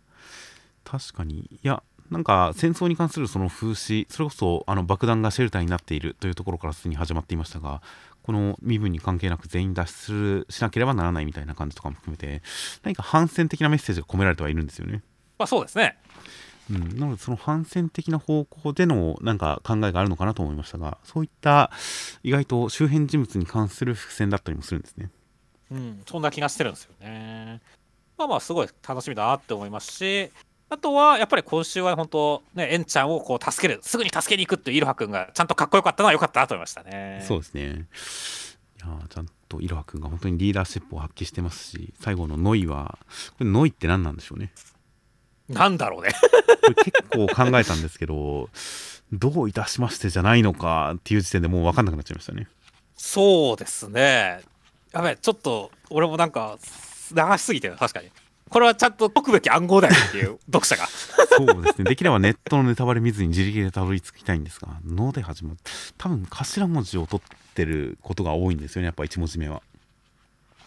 [0.83, 1.41] 確かに。
[1.41, 7.81] いや、なんか戦争に関するその風刺、それこそあの爆弾がシェルターになっているというところからすでに始まっていましたが、
[8.23, 12.41] この身分に関係なく全員脱出するしなければならないみたいな感じとかも含めて、
[12.83, 15.03] 何か反戦的なメッセージが込められてはいるんですよね。
[15.37, 15.97] まあそうですね。
[16.71, 21.71] うん、なのでその反戦的な方向でのなんか考えがあるのかなと思いましたがそういった
[22.23, 25.09] 意外と周辺人物に関する伏線だったりもするんですね。
[25.71, 27.61] うん、そんな気がしてるんですよね。
[28.17, 30.29] まあまあすごい楽しみだなって思いますし
[30.69, 37.23] あとはやっぱり今週は本当ねエンちゃんをこう助けるすぐに助けに行くっていういろはくんがちゃんとかっこよかったのは良かったなと思いましたね。
[37.27, 37.87] そうですね
[38.85, 42.99] いやちゃんといろはくんが本当にリーダーシップを発揮してますし最後のノイは
[43.37, 44.51] これノイって何なんでしょうね。
[45.49, 46.11] なんだろうね。
[46.85, 48.49] 結構考えたんですけど
[49.11, 52.47] どういたしましてじゃないのかっていう時点でもう分かんなくなっちゃいましたね。
[52.95, 54.41] そうですね。
[54.91, 56.57] やべちょっと俺もなんか
[57.11, 57.75] 流しすぎてる。
[57.77, 58.09] 確かに。
[58.49, 60.87] これはちゃんと解くべき暗号だよっていう 読者が。
[60.87, 61.85] そうですね。
[61.85, 65.57] できればネットのネタバレ見ずに自力でたどり着きたいんですが「の」で始まる
[65.97, 69.61] 多分頭文字を取ってることが多いんですよねやっぱ1文字目は。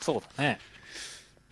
[0.00, 0.58] そうだね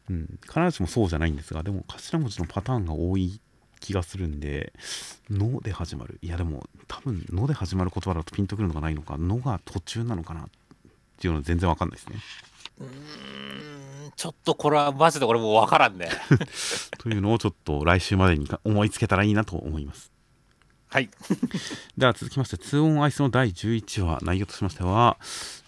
[0.08, 3.40] うん、必ずしもそうじゃないんですがでも頭文字のパターンが多い
[3.80, 4.72] 気がするんで
[5.30, 10.44] 「の」で始まるいやでも多分「の」で始まる言葉だとピンとくるのがないのか「の」が途中なのかなっ
[11.18, 12.16] ていうのは全然わかんないですね。
[12.78, 16.08] うーんちょっとこれはマジで俺もわからんね。
[16.98, 20.09] というのをちょっと来週までに思いつけたらいいなと思います。
[20.92, 21.08] はい。
[21.96, 25.18] では続きまして、2オンアイスの第11話、内容としましては、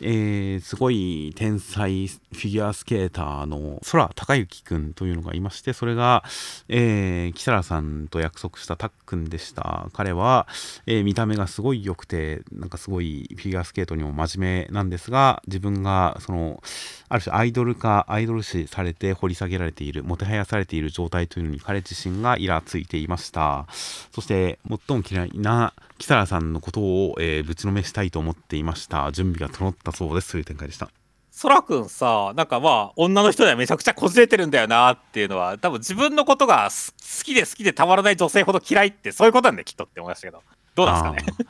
[0.00, 6.24] えーすごい天才フィギュアスケーターの空高之くんというのがいまして、それが、
[6.68, 9.88] えー、キサラさんと約束したたっくんでした。
[9.92, 10.48] 彼は、
[10.86, 16.60] えー見た目がすごい良くて、なんかすごいフィギュアスケートにも真面目なんですが、自分が、その、
[17.08, 23.66] ある種アイドル化、アイドル視されて掘り下げられている、もてはやされている状態というのに彼自身がイラついていました。
[24.12, 29.12] そして、最も嫌いなキサラさんのことを、えーぶちのめしたいと思っていました。
[29.12, 30.32] 準備が整ったそうです。
[30.32, 30.88] という展開でした。
[31.30, 40.42] そらくんさ、なんかまあ、女の人ではめちゃくちゃこじれてるんだよなっていうのは、多分自分のことがす好きで好きでたまらない女性ほど嫌いって、そういうことなんだよ、きっとって思いましたけど。
[40.74, 41.48] どうなんですかね？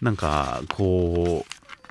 [0.00, 1.44] なんか、こ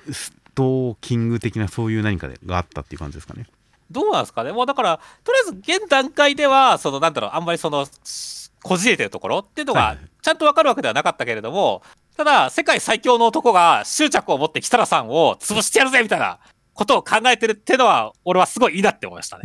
[0.08, 3.46] う、ストーキング的なそういう何かがあったっていう感じですかね。
[3.90, 4.52] どうなんですかね？
[4.52, 11.82] もうだから、とりあえず現段階では、その、なんだろう、あんまりその、しこじれてるところっていうのがちゃんとわかるわけではなかったけれども、
[12.16, 16.38] ただ、世界最強の男が執着を持って北らさんを潰してやるぜみたいな
[16.72, 19.44] ことを考えてるっていうのは、俺はすごいいいなって思いましたね。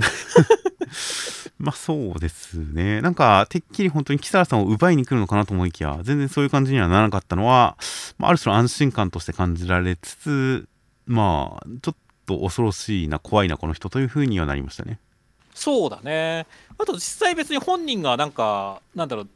[1.59, 3.01] まあそうですね。
[3.01, 7.77] なんか、てっきり本当にキサラさんを奪いに来るのかなと思いきや、全然そういう感じにはならなかったのは、
[8.17, 10.67] まあ、ある種の安心感として感じられつつ、
[11.05, 11.95] まあ、ちょっ
[12.25, 14.99] と恐ろしいな、怖いな、この人というふうにはなりましたね。
[15.53, 16.47] そうだね。
[16.77, 19.27] あと実際別に本人がなんか、なんだろう、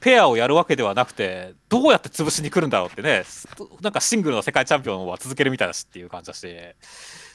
[0.00, 3.24] ペアをやるわけではなくて、どうやって潰しに来るんだろうってね、
[3.80, 6.48] なんかシングルの世界チャンピオンは続けるみたいだしっていう感じだし、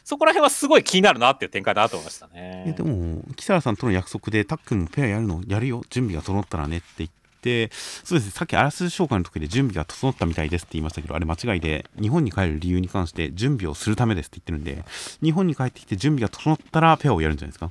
[0.04, 2.74] そこら辺はすごい気になるなっていう展開だなと思いましたね。
[2.76, 7.10] でも、キサラさんとの約束で、タックンもペアやるのやるよ、準備が整ったらねって言っ
[7.42, 7.72] て、
[8.04, 14.86] そうですね、さっきあらすじ紹介の時で準備が整ったみたいですって言いましたけど、あれ間違いで、日本に帰る理由に関して準備をするためですって言ってるんで、
[15.22, 17.70] 日本に帰ってきて準備が整ったらペアをやるんじゃないですか？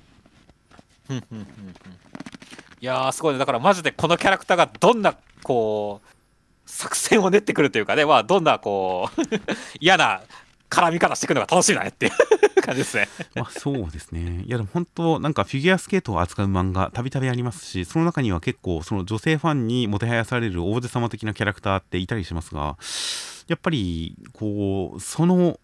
[1.10, 6.08] いやーすごいねだからマジでこのキャラクターがどんなこう
[6.66, 9.20] 作戦を練ってくるというかねまあどんなこう
[9.80, 10.22] 嫌な
[10.70, 13.08] 絡み方していくのが楽しいなねっていう感じですね。
[13.34, 14.44] まあそうですね。
[14.46, 22.78] いやでも本当なんかフィギュアスケートを扱う漫画たびたびありますし、その中には結構その女性ファンにもてはやされる王子様的なキャラクターっていたりしますが、
[23.48, 25.58] やっぱりこうその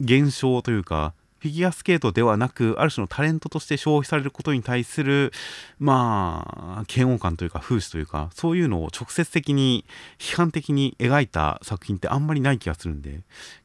[0.00, 1.14] 現象というか。
[1.38, 5.32] フィギュアスケートではなく、ある種のタレントとして消費されることに対する、
[5.78, 9.84] まあ、嫌悪感というか、風刺というか、そういうのを直接的に、
[10.18, 13.20] 批判的に描いた作品ってあんまりない気がするんで、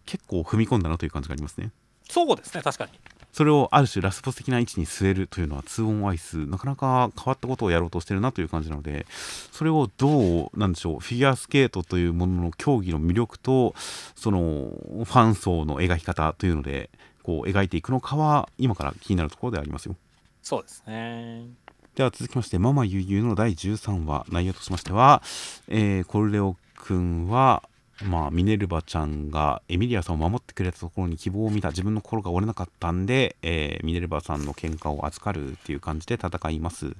[0.05, 1.71] 結構踏み込んだなという感じがありますね。
[2.09, 2.91] そうですね確かに。
[3.34, 9.07] それをある種ラスボス的な位置に据えるというのは2オンアイスなかなか変わったことをやろうとしてるなという感じなので
[9.51, 13.74] それをどうなんでしょうフィギュアスケートというものの競技の魅力と
[14.15, 16.91] そのファン層の描き方というので
[17.24, 19.95] こう描いていくのかは今から気になるところでありますよ
[20.41, 21.47] そうですね。
[21.95, 25.21] では続きまして「ママゆうゆう」の第13話内容としましては、
[25.67, 27.63] えーコルレオくんは
[28.03, 36.95] まあ、ミネルヴァちゃんがエミリアさんを守ってくれたところに希望を見た自分の心が折れなかったんで、えーミネルヴァさんの喧嘩を預かるっていう感じで戦います。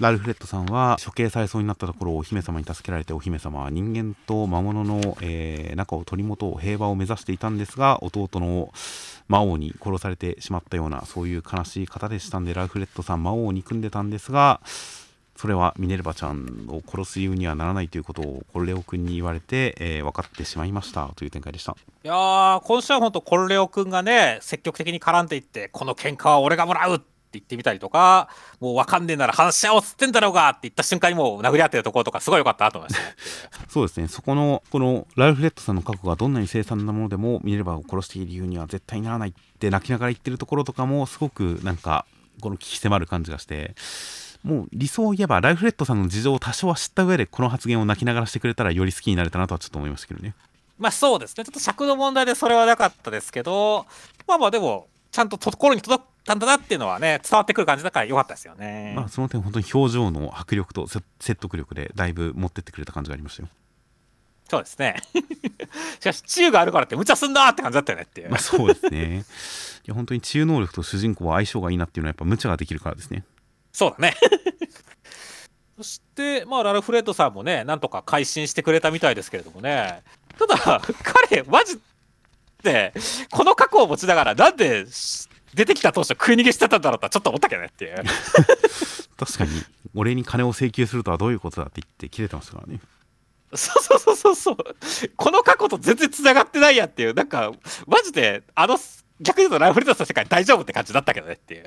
[0.00, 8.72] ラルフレッドさんは処刑されそうになったところをお姫様に助けられてお姫様は人間と魔物の、えー仲を取り持とう平和を目指していたんですが弟の
[9.28, 14.60] 魔王に殺されてしまったようなそういう悲しい方でしたんでラルフレッドさん魔王を憎んでたんですが
[15.36, 28.28] それはミネルヴァちゃんを殺す理由にはならないということをコルレオ君に言われて、えー分かってしまいましたという展開でしたいやー今週は本当コルレオくんがね積極的に絡んでいってこの喧嘩は俺がもらうって言ってみたりとか
[28.60, 33.14] もう分かんねえなら話し合おうっつってんだろうがって言った瞬間にもう殴り合ってるところとかすごい良かったなと思いましたね。
[33.68, 42.04] そうですねそこのこのラルフレッドさんの過去がどんなに凄惨なものでもミネルヴァを殺している理由には絶対にならないって泣きながら言ってるところとかもすごくなんか
[42.40, 43.74] この聞き迫る感じがして
[44.42, 50.34] もう理想を言えばラルフレッドさんの事情を多少は知った上でこの発言を泣きながらしてくれたらより好きになれたなとはちょっと思いましたけどね
[50.78, 53.86] まあそうですねちょっと尺の問題でそれはなかったですけど
[54.26, 58.94] まあまあでもちゃんと心に届いたんだなっていうのはね伝わってくる感じだから良かったですよね。
[58.96, 63.48] まあその点本当に表情の迫力とせ説得力でだいぶ持ってってくれた感じがありましたよ
[64.48, 64.96] そうですね。
[65.98, 68.30] しかし、治癒があるからって無茶すんなーって感じだったよねっていう。
[68.30, 69.24] まあそうですね
[69.84, 73.24] いや本当に治癒能力と主人公は相性がいいなっていうのはやっぱ無茶ができるからですね
[73.72, 74.14] そうだね。
[75.76, 80.02] そして、まあ、ラルフレッドさんもね、なんとか改心してくれたみたいですけれどもね。
[80.38, 81.80] ただ、 彼、マジ
[82.62, 82.92] で、
[83.30, 84.86] この過去を持ちながら、なんで、
[85.54, 87.96] 出てきた当初食い逃げしてたんだろうとはちょっと思ったけどねっていう。
[89.18, 89.50] 確かに
[89.94, 92.80] 俺に金を請求するとはどういうことだって言って切れてましたからね
[93.54, 94.56] そうそうそうそうそう。
[95.16, 97.52] この過去と全然繋がってないやっていう、なんか、
[97.86, 98.78] マジで、あの、
[99.20, 101.64] 逆に言うとライフレッドの世界大丈夫って感じだったけどねっていう。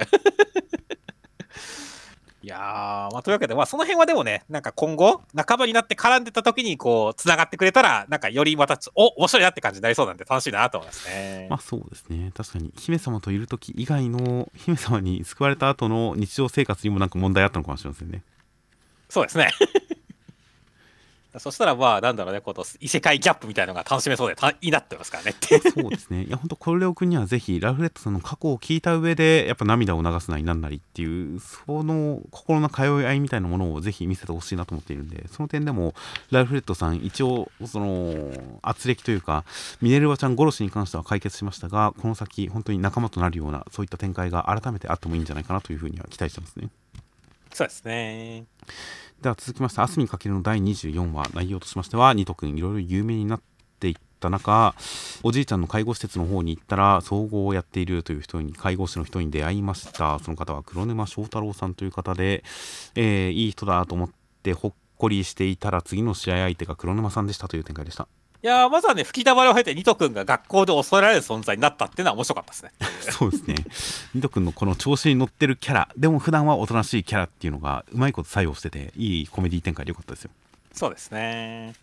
[2.45, 11.47] いやー、まあ、というわけで、まあ、その辺はでもね、なんか今後、仲間になって絡んでた時に、こう、繋がってくれたら、なんかよりまた、お、面白いなって感じになりそうなんで、楽しいなと思いますね。
[11.49, 18.21] まあそうですね確かに姫様といる時以外の姫様に救われた後の日常生活にもなんか問題あったのかもしれませんね
[19.09, 19.49] そうですね。
[21.39, 25.59] そしたら、まあ、なんだろうね、この異世界ギャップみたいなのが楽しめそうでたいいなってますからねって。
[25.69, 35.93] そうですねいや本当コレオ君にはぜひラフレットさんの過去を聞いた上でやっぱ涙を流すなりなんなりっていうその心の通い合いみたいなものをぜひ見せてほしいなと思っているんでその点でも
[36.31, 39.43] ラフレットさん一応その圧力というか
[39.81, 46.69] ミネルヴァちゃん殺しに関しては解決しましたがこの先本当に仲間となるようなそういった展開が改めてあってもいいんじゃないかなというふうには期待してますね
[47.55, 48.43] そうですね。
[49.25, 53.41] では続きまして「あすみかける」の第24話内容としましてはニト君いろいろ有名になっ
[53.79, 54.75] ていった中
[55.23, 60.19] おじいちゃんの介護施設の方に行ったら総合をやっているという人に介護士の人に出会いました。
[60.19, 62.43] その方は黒沼翔太郎さんという方で、
[62.93, 64.09] えーいい人だと思っ
[64.43, 68.07] てほっこりしていたら次の試合相手が黒沼さんでしたという展開でした。
[68.45, 72.71] やーまずはね、吹き溜まりを経て、ニト君が学校で恐れられる存在になったっていうのは面白かったですね。
[73.11, 73.55] そうですね
[74.13, 80.31] ニト君のこの調子に乗ってるキャラでも普段はおとなしいキャラっていうのがうまいこと作用してていいコメディ展開でよかったですよ
[80.73, 81.73] そうですね。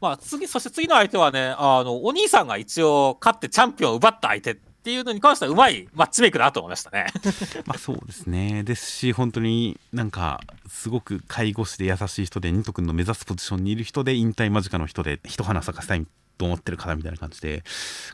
[0.00, 7.06] まあ次、そして次の相手はね、あの、お兄さんが一応勝ってチャンピオンを奪った相手っていうのに関してはうまいマッチメイクだなと思いましたね。
[7.66, 8.64] まあそうですね。
[8.64, 16.04] ですし、本当になんか、すごく介護士で優しい人で、ニト君の目指すポジションにいる人で、引退間近の人で、一花咲かせたい
[16.36, 17.62] と思ってる方みたいな感じで、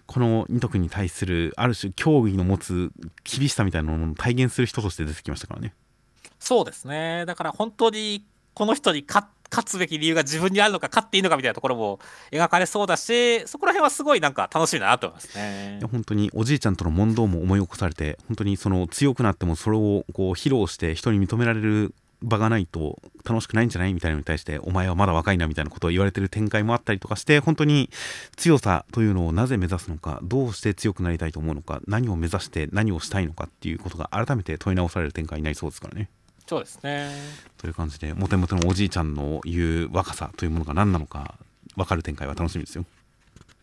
[0.05, 2.93] このニト君に対する、ある種、競技の持つ
[3.25, 5.73] 厳しさみたいなものを体現する人として出てきましたからね。
[6.39, 7.25] そうですね。
[7.25, 8.27] だから本当に
[8.59, 9.25] この人に勝
[9.65, 12.01] つべき理由が自分にあるのか、勝っていいのかみたいなところも
[12.33, 15.79] 描かれそうだし、そこら辺はすごいなんか楽しいなと思いますね。
[15.93, 27.91] 本当におじいちゃんとの問答も思い起こされて本当にその強くなってもそれをこう披露して人に認められる場がないと楽しくないんじゃないみたいなのに対してお前はまだ若いなみたいなことを言われてる展開もあったりとかして本当に
[28.37, 36.11] 強さというのをなぜ目指すのかどうして強くなりたいと思うのか何を目指して何をしたいのかっていうことが改めて問い直される展開になりそうですからね。
[36.49, 37.11] そうですね。
[37.59, 41.35] という感じでモテモテのおじいちゃんの言う若さというものが何なのか
[41.77, 42.87] 分かる展開は楽しみですよ。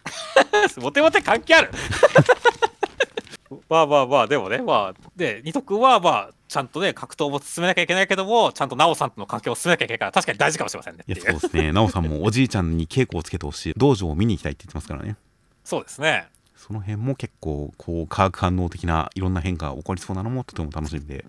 [0.78, 1.72] モテモテ関係ある
[3.70, 11.72] まあまあまあ、でもね、まあ、で、ニト君はまあ、ちゃんとね、格闘も進めなきゃいけないけども、ちゃんとナオさんとの関係を進めなきゃいけないから、確かに大事かもしれませんねいやそうですね。
[11.72, 15.16] なおさんもおじいちゃんに稽古をつけてほしい道場を見に行きたいって言ってますからね。
[15.64, 16.28] そうですね。
[16.56, 21.26] その辺も結構こう化学反応的ないろんな変化が起こりそうなのもとても楽しみで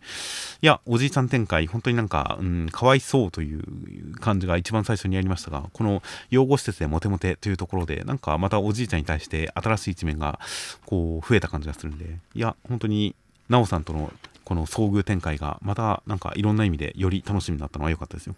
[0.62, 10.38] いやおじいちゃん展開本当になんか、うん、かわいそうという感じが一番最初にやりましたがこの養護施設でモテモテというところでなんかまたおじいちゃんに対して新しい一面が
[10.86, 13.14] こう増えた感じがするんでいや本当に
[13.48, 14.12] 奈緒さんとの
[14.44, 18.36] この遭遇展開がまたなんかいろんな意味でより楽しみになったのは良かったですよ。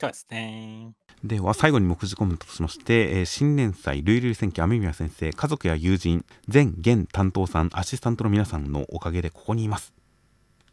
[0.00, 0.92] そうですね。
[1.22, 9.92] では最後に目次コメントとしまして、えー新年祭ルイルイ戦記雨宮先生家族や友人全現担当さんアシスタントの皆さんのおかげでここにいます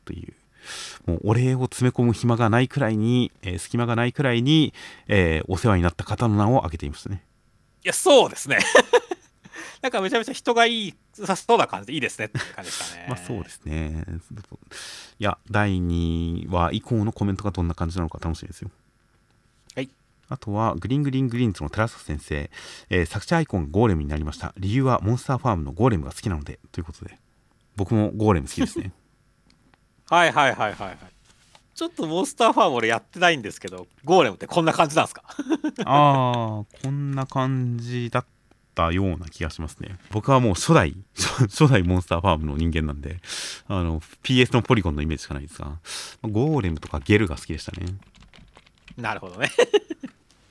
[0.06, 0.34] という
[1.06, 4.74] もうお礼を詰め込む暇がないくらいに、えー隙間がないくらいに、
[5.08, 7.24] えーお世話になった方の名を挙げていましたね
[7.84, 8.58] いや、そうですね。
[9.82, 13.06] なんかめちゃめちゃ人がいい、さそうな感じでいいですねって感じでしたね。
[13.10, 14.06] まあそうですね
[15.20, 18.87] いや第2話以降のコメントがどんな感じなのか楽しみですよはい
[20.30, 22.50] あとはグリーングリーングリーンズの寺坂先生、
[22.90, 24.54] えー作者アイコンがゴーレムになりました。
[24.58, 26.60] 理由はモンスターファームのゴーレムが好きなので。
[26.72, 27.18] ということで。
[27.76, 28.92] 僕もゴーレム好きですね。
[30.10, 30.98] はいはいはいはいはい。
[31.76, 35.24] ちょっとモンスターファーム俺やってないんですけど、ゴーレムってこんな感じなんですか？
[35.86, 38.26] ああこんな感じだっ
[38.74, 39.98] たような気がしますね。
[40.12, 43.20] 僕はもう初代初初代モンスターファームの人間なんで
[43.68, 45.78] あの PS のポリゴンのイメージしかないですが
[46.24, 47.86] ゴーレムとかゲルが好きでしたね。
[48.98, 49.52] なるほどね。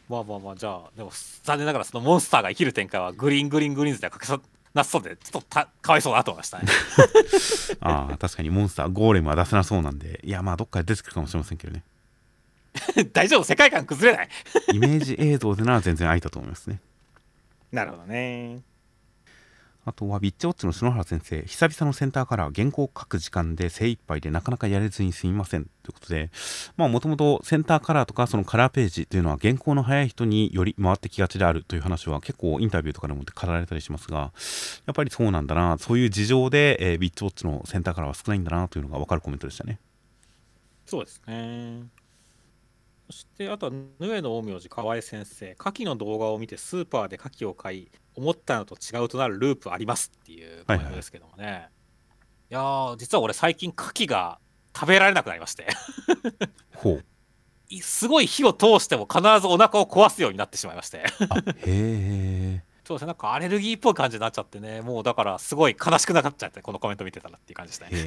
[0.09, 1.11] まあまあまあ、じゃあ、でも
[1.42, 4.40] 残念ながらそのモンスターが生きる展開はグリーングリーングリーンズではかけさ
[4.72, 6.66] なさそうで、ちょっとたかわいそうだなと思いましたね。
[7.80, 11.82] ああ確かにモンスターゴーレムは出せなそうなんでいやまあどっかで出てくるかもしれませんけどね
[13.12, 14.28] 大丈夫世界観崩れない
[14.74, 16.80] イメージ映像でなら全然アリだと思いますね
[17.72, 18.61] なるほどね。
[19.87, 26.30] あとはビッチウォッチの篠原先生久々のセンターカラー原稿を書く時間で精一杯でなかなかやれずにすみませんということで
[26.76, 34.32] まあもともとセンターカラーとかそのカラーページというのは原稿の早い人により回ってきがちであるという話は結構インタビューとかでも語られたりしますが
[34.87, 39.78] やっぱりそうなんだなそういう事情で、えービッチウォッチのセンターカラーは少ないんだなというのが分かるコメントでしたね
[40.87, 41.82] そうですね。
[43.11, 51.69] そして、あとは、ヌエの陰陽師河合先生、牡蠣の動画を見て、スーパーで牡蠣を買い、思ったのと違うとなるループありますっていうコメントですけどもね。
[52.51, 54.39] いやー、実は俺、最近、牡蠣が
[54.75, 55.67] 食べられなくなりまして、
[56.75, 57.05] ほう。
[57.69, 68.07] いすごい火を通しても必ずお腹を壊すようになってしまいまして、あへえそうですね、なんかアレルギーっぽい感じになっちゃってね、もうだから、すごい悲しくなっちゃって、このコメント見てたらっていう感じですね。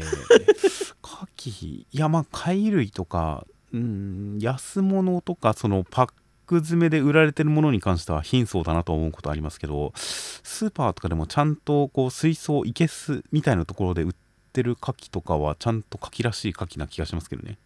[1.04, 1.66] 牡蠣。
[1.66, 6.10] いやまあ貝類とかうん安物とかそのパッ
[6.50, 14.16] ク詰めで売られてるものに関しては貧相だなと思うことありますけどスーパーとかでもちゃんとこう水槽いけすみたいなところで売っ
[14.52, 17.58] てる牡蠣とかはちゃんと牡蠣らしい牡蠣な気がしますけどね。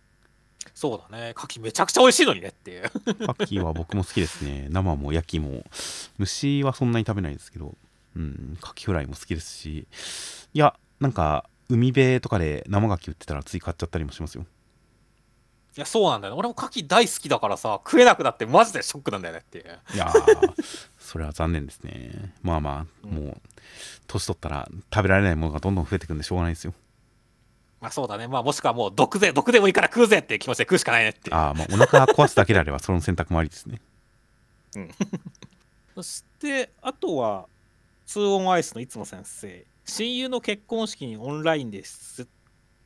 [0.74, 2.84] そうだね、牡蠣めちゃくちゃ美味しいのにねっていう。
[2.84, 3.14] 牡
[3.60, 4.68] 蠣は僕も好きですね。
[4.70, 5.64] 生も焼きも。
[6.18, 7.76] 虫はそんなに食べないですけど。
[8.16, 9.88] うん牡蠣フライも好きですし。
[10.54, 14.46] いやなんか海辺とかで生牡蠣売ってたらつい買っちゃったりもしますよ
[15.76, 16.40] いや、そうなんだよね。
[16.40, 19.80] 俺も牡蠣大好きだからさ、食えなくなってマジでショックなんだよねっていう。
[19.96, 20.54] いやー
[21.00, 23.42] それは残念ですねまあまあもう
[24.08, 26.74] 年取ったら食べられないものがどんどん増えてくんでしょうがないですよ
[27.82, 28.28] まあそうだね。
[28.28, 31.34] まあもしくはもう毒で、毒でもいいから食うぜっていう気持ちで食うしかないねって。
[31.34, 33.82] ああまあお腹壊すだけであればその選択もありですね
[35.96, 37.46] そして、あとは、
[38.08, 39.66] 2オンアイスのいつも先生。
[39.86, 42.26] 親友の結婚式にオンラインです。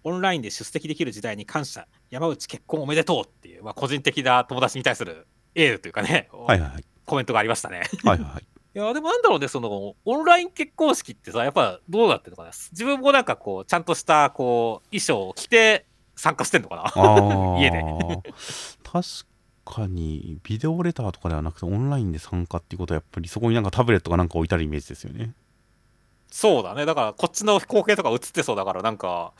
[0.08, 1.86] オンラインで出席できる時代に感謝。
[2.10, 6.86] 山内結婚おめでとうっていう、まあ、個人的な友達に対するエールというかね、はいはいはい。
[7.06, 7.82] コメントがありましたね。
[8.06, 8.44] はいはいはい。
[8.76, 12.52] いや、でもなんだろうね、その、オンライン結婚式ってさ、やっぱどうなってるのかな？
[12.72, 15.86] 自分もなんかこう、ちゃんとした、こう、衣装を着て
[16.16, 17.60] 参加してんのかな？
[17.60, 17.84] 家で。
[18.84, 19.08] 確
[19.66, 25.34] かにビデオレターとかではなくてオンラインで参加っていうことはやっぱりそこになんかタブレットがなんか置いてあるイメージですよね
[26.30, 26.86] そうだね。
[26.86, 29.34] だから、こっちの光景とか映ってそうだから、なんか、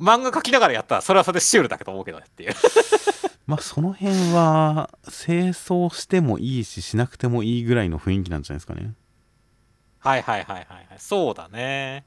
[0.00, 2.54] 漫画描きながらやったら、それはそれでシュールだけど思うけどねっていう。
[3.46, 8.94] まあその辺は清掃してもいいししなくてもいいぐらいの雰囲気なんじゃないですかね
[9.98, 10.98] はいはいはいはいはい。
[10.98, 12.04] そうだね。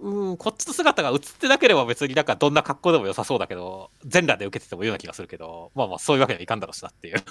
[0.00, 7.22] うん、こっちの姿が映ってなければ別になんかどんな格好でも良さそうだけど、全裸で受けててもいいような気がするけど、まあまあそういうわけにはいかんだろうしなっていう。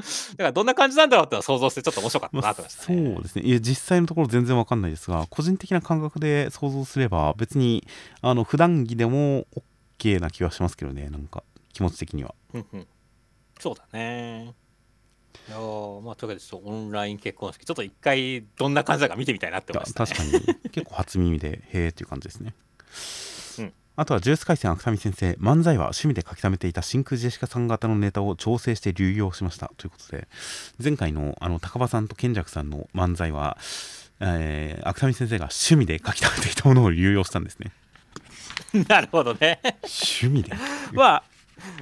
[0.32, 3.22] だからどんな感じなんだろうってのは想像してちょっと面白かったまあなと思いましたそうね。
[3.22, 7.86] ですねいや実際のところ全然わかんないですが個人的な感覚で想像すれば別に
[8.22, 9.46] あの普段着でも
[9.98, 11.42] OK な気はしますけどねなんか
[11.72, 12.86] 気持ち的にはうんうん
[13.58, 14.54] そうだね。
[15.48, 20.30] いやーまあというわけでちょっとオンライン結婚式、ちょっと一回どんな感じだか見てみたいなって思いました、ね。
[20.32, 22.66] 確かに結構初耳でへえっていう感じですね、う
[23.26, 23.29] ん
[24.00, 30.26] あとはジュース回線芥見先生漫才は趣味で書き溜めていた真空ジェシカさん型のネタを調整して流用しましたということで
[30.82, 33.58] 前回のあの高場さんと賢弱さんの漫才は、
[34.20, 37.72] えー、芥見先生が趣味で書き溜めていたものを流用したんですね
[38.88, 39.60] なるほどね。
[39.82, 40.56] 趣味で
[40.94, 41.24] まあ、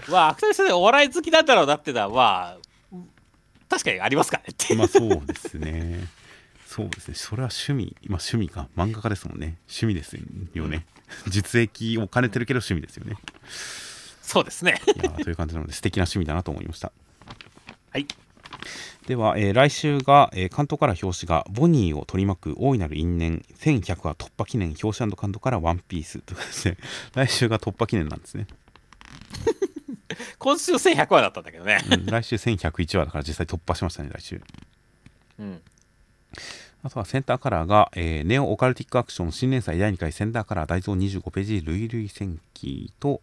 [0.08, 2.58] まあ、芥見先生お笑い好きなんだろうなってのは、ま
[2.94, 2.96] あ、
[3.68, 4.74] 確かにありますからねって。
[4.74, 6.08] まあそうですね。
[6.66, 7.14] そうですね。
[7.14, 8.68] それは趣味、まあ趣味か。
[8.76, 9.58] 漫画家ですもんね。
[9.68, 10.18] 趣味です
[10.54, 10.84] よね。
[11.28, 13.16] 実益を兼ねてるけど趣味ですよね。
[14.22, 14.80] そうですね。
[14.86, 16.92] いやーという感じなので素敵な趣味だなと思いました。
[17.90, 18.06] はい。
[19.06, 26.76] では、えー来週が、えー関東から表紙がボニーを取り巻く大いなる因縁1100話突破記念表紙関東からワンピースということで、
[27.14, 28.46] 来週が突破記念なんですね。
[30.38, 31.82] 今週1100話だったんだけどね。
[31.90, 34.42] うん来週1101話だから実際突破しましたね、来週。
[35.38, 35.62] うん。
[36.84, 43.20] あとはセンターカラーが、えーネオオカルティックアクション新連載第2回センターカラー大蔵25ページ類類戦記と、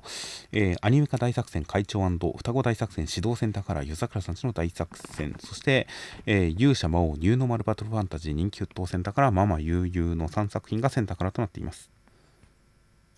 [0.52, 5.88] えーアニメ化大作戦会長双子大作戦指導センターカラー湯桜さんちの大作戦そして、
[6.26, 11.90] えー勇者魔王ニューノーマルバトルファンタジー人気沸騰センターカラーママ悠々の3作品がセンターカラーとなっています。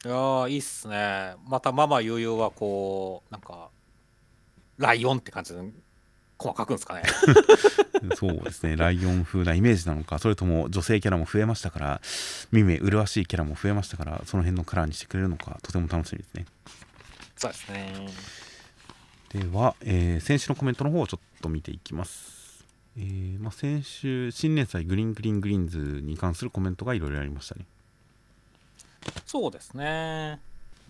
[0.06, 1.34] いや、いいっすね。
[1.48, 3.70] またママ悠々はこう、なんか、
[4.78, 5.60] ライオンって感じで、
[6.38, 7.04] 細かくんですかね。
[8.16, 12.02] そうですね、ライオン風なイメージなのか、それとも女性キャラも増えましたから、
[12.52, 16.46] 耳麗しいキャラも増えましたから、その辺のカラーにしてくれるのか、とても楽しみですね。
[17.36, 18.08] そうですね。
[19.30, 22.66] では、えー先週のコメントの方をちょっと見ていきます。
[22.98, 27.66] えーまあ、先週、新連載グリーングリーングリーンズに関するコメントがいろいろありましたね。
[29.26, 30.40] そうですね。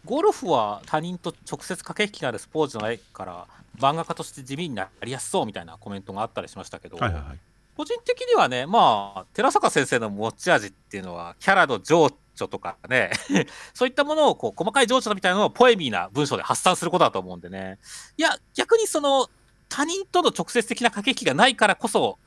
[0.07, 3.45] ゴルフは他人と直接駆け引きがあるスポーツじゃないから、
[3.77, 7.37] 漫画家として地味になりやすそうみたいなコメントがあったりしましたけど、はいはいはい。
[7.75, 13.11] 個人的にはね、まあ、寺坂先生の持ち味っていうのは、キャラの情緒とかね、
[13.75, 17.77] そういったものをこう細かい情緒みたいなのをポエミーな文章で発散することだと思うんでね。
[18.17, 19.29] いや、逆にその、
[19.69, 22.17] 他人との直接的な駆け引きがないからこそ、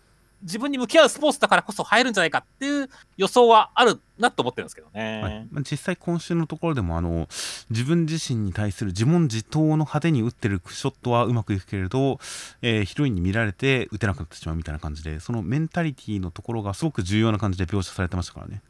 [0.42, 5.20] 自分に向き合うスポーツだからこそ入るんじゃないかっていう予想はあるなと思ってるんですけどね。
[5.22, 7.28] はいま、実際今週のところでもあの
[7.70, 12.18] 自分自身に対する自問自答の派手に打ってるショットはうまくいくけれど、
[12.62, 18.62] えーヒロインに見られて打てなくなってしまうみたいな感じでそのメンタリティーのところがすごく重要な感じで描写されてましたからね。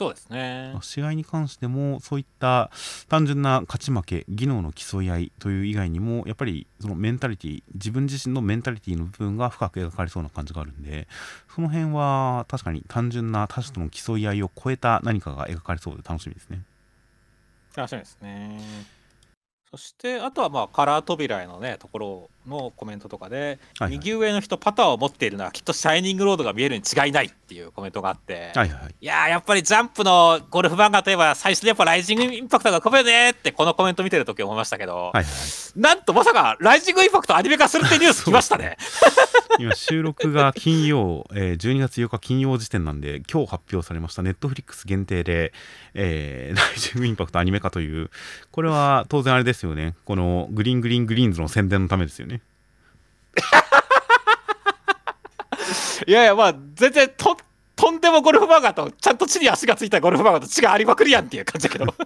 [0.00, 0.74] そうですね。
[0.80, 2.70] 試合に関してもそういった
[3.10, 11.06] 単純な勝ち負け技能の競い合いという以外にもやっぱりそのメンタリティ自分自身のメンタリティの部分が深く描かれそうな感じがあるんで
[11.54, 16.62] その辺は確かに単純な他者との競い合いを超えた何かが描かれそうで楽しみですね。
[17.76, 18.99] 楽しみですね。
[19.72, 23.90] そして、あとはまあカラー扉へのね、ところのコメントとかで、はいはい。
[23.98, 28.82] 右上の人、パターを持っているのはきっとシャイニングロードが見えるに違いないっていうコメントがあって、はいはい。
[28.82, 35.24] はいいやー、やっぱりジャンプのゴルフ漫画といえば、最初にやっぱライジングインパクトが込めるねって、このコメント見てるとき思いましたけど、はいはい。
[35.24, 35.34] はい
[35.76, 38.76] なんとまさか、ライジングインパクトアニメ化するってニュース来ましたね。
[39.60, 45.52] 今収録が金曜、えー12月8日金曜時点なんで今日発表されましたネットフリックス限定で、
[45.94, 48.10] えー、ライジングインパクトアニメ化という
[48.50, 49.94] これは当然あれですよね。
[50.04, 52.42] このグリーングリーングリーンズの宣伝のためですよね。
[56.06, 57.36] いやいや、まあ、全然と、
[57.80, 61.86] とんでもゴルフ漫画と、ちゃんと地に足がついたゴルフ漫画と違いありまくりやんっていう感じだけど。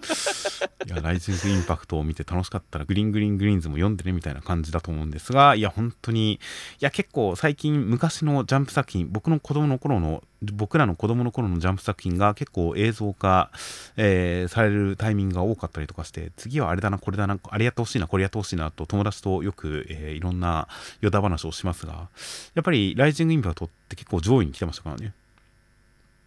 [0.85, 6.39] いやライジングインパクトを見て楽しかったらグリーングリーングリーンズも読んでねみたいな感じだと思うんですがいや本当にい
[6.79, 13.49] や結構最近昔のジャンプ作品僕の子供の頃の僕らの子供の頃のジャンプ作品が結構映像化、
[13.97, 20.67] えーされるタイミングが多かったりとかして次はあれだなこれだなあれやってほしいなこれやってほしいなと友達とよく、えーいろんな
[21.01, 22.09] 余談話をしますが
[22.53, 25.13] やっぱりライジングインパクトって結構上位に来てましたからね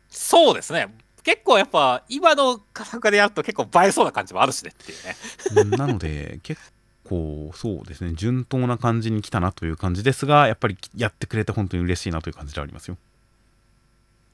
[0.09, 0.95] そうですね。
[1.23, 5.17] 結構やっぱ、今の価格でやると結構映えそうな感じもあるしねっていうね。
[5.63, 6.61] うんなので結
[7.05, 12.99] 構そうですね順当な感じに来たなという感じですがやっぱりやってくれて本当に嬉しいなという感じではありますよ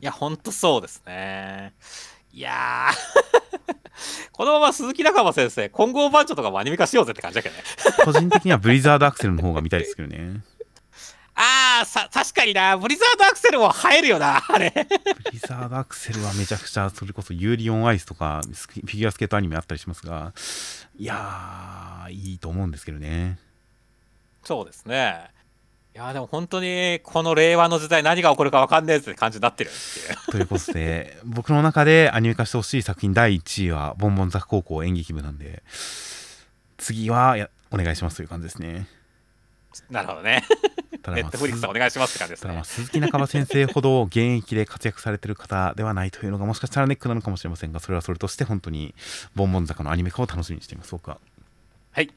[0.00, 1.72] いや、ほんとそうですね。
[2.32, 3.74] いやー。
[4.32, 7.62] このまま鈴木仲間先生、混合バンチョとかもアニメ化しようぜって感じだけどね。
[8.04, 10.42] 個人的にはブリザードアクセルの方が見たいですけどね
[11.36, 12.76] あー、さ、確かにな。
[12.76, 14.72] ブリザードアクセルも映えるよな、あれ。
[15.24, 20.32] ブリザードアクセルはめちゃくちゃそれこそユーリオンアイスとかフィギュアスケートアニメあったりしますが
[20.96, 23.38] いやーいいと思うんですけどね
[24.44, 25.30] そうですね。
[25.94, 30.32] いやーでも本当にこの令和の時代何が起こるか分かんねえって感じになってるっていう。
[30.32, 35.62] ということで僕の中でアニメ化してほしい作品第1位はボンボン坂高校演劇部なんで
[36.78, 38.86] 次はやお願いしますという感じですね
[39.90, 40.44] なるほどね。
[41.12, 42.64] ネットフリックスお願いしますって感じですねただまあ。
[42.64, 48.94] 鈴木中場先生ほど現役で活躍されてる方ではないというのがもしかしたらネックなのかもしれませんがそれはそれとして本当に
[49.34, 51.18] ボンボン坂のアニメ化を楽しみにしています僕は
[51.92, 52.10] はい。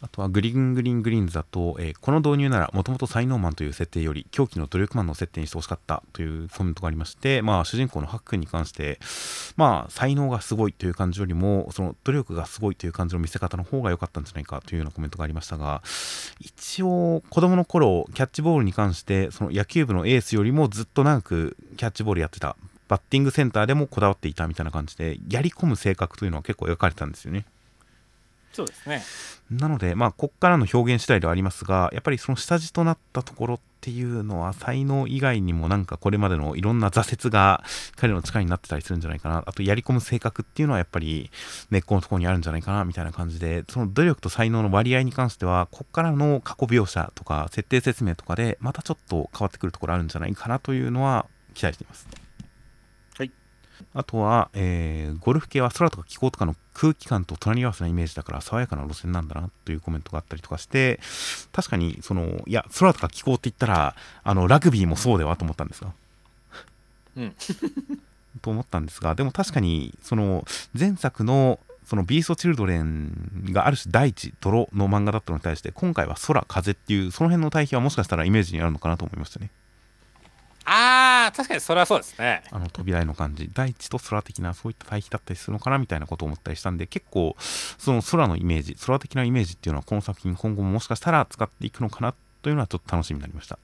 [0.00, 8.98] あとはグリーングリーングリーンズだと、えーこの導入ならもともと才能マンという設定より狂気の努力マンの設定にしてほしかったというコメントがありまして、まあ、主人公のハックンに関して、
[9.56, 15.82] まあ、才能がすごいという感じよりもその努力がすごいという感じの見せ方の方が良かったんじゃないかというようなコメントがありましたが
[16.40, 22.56] 一応子供の頃キャッチボールに関してその野球部のエースよりもずっと長くキャッチボールやってた
[22.88, 27.44] バッティングセンターでもこだわっていたみたいな感じでやり込む性格というのは結構描かれたんですよね。
[28.52, 29.02] そうですね。
[29.50, 37.62] なので、まあ、こっからの表現次第ではありますが、やっぱりその下地となったところっていうのは、才能以外にもなんかこれまでのいろんな挫折が
[37.96, 39.44] 彼の力になってたりするんじゃないかな。
[39.46, 41.30] あと、やり込む性格っていうのはやっぱり
[41.70, 52.27] 根っこのところにあるんじゃないかな、みたいな感じで、その努力と才能の割合に関しては、こっからの過去描写とか設定説明とかで、またちょっと変わってくるところあるんじゃないかなというのは期待しています。
[53.78, 53.86] はい。
[53.94, 61.00] あとは、えーゴルフ系は空とか気候とかの空気感と隣り合わせなイメージだから爽やかな路線なんだなというコメントがあったりとかして
[61.52, 65.92] 確かにそのいや空とか気候って言ったらあのラグビーもそうではと思ったんですが
[67.16, 67.34] うん。
[68.40, 70.44] と思ったんですがでも確かにその
[70.78, 79.50] 前作のそのビーストチルドレンがある種大地泥の漫画だったのに対して今回は空風っていうその辺の対比はもしかしたらイメージにあるのかなと思いましたね
[80.70, 82.42] あー、確かにそれはそうですね。
[82.50, 83.50] あの扉絵の感じ。
[83.52, 93.58] 大地と空的なそういった対比だったりするのかなみたいなことを思ったりしたんで結構その空のイメージ空的なイメージっていうのはこの作品今後ももしかしたら使っていくのかなというのはちょっと楽しみになりました。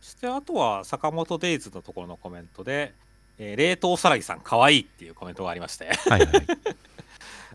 [0.00, 2.94] そしてあとは坂本デイズのところのコメントで、
[3.38, 5.92] えー冷凍さらぎさん可愛いっていうコメントがありまして。
[6.08, 6.46] はいはい、は い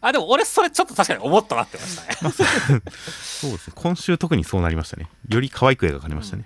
[0.01, 2.17] あ、でも俺それちょっと確かに思ったなってましたね。
[2.21, 3.73] まあ、そうですね。
[3.75, 5.09] 今週特にそうなりましたね。
[5.29, 6.45] より可愛く描かれましたね、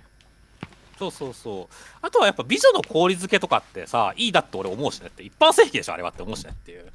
[0.98, 1.74] そうそうそう。
[2.02, 6.92] あとはやっぱ美女の氷漬けとかってさ、いいだって俺思うしねって、一般正規でしょ、あれはって思うしねっていう。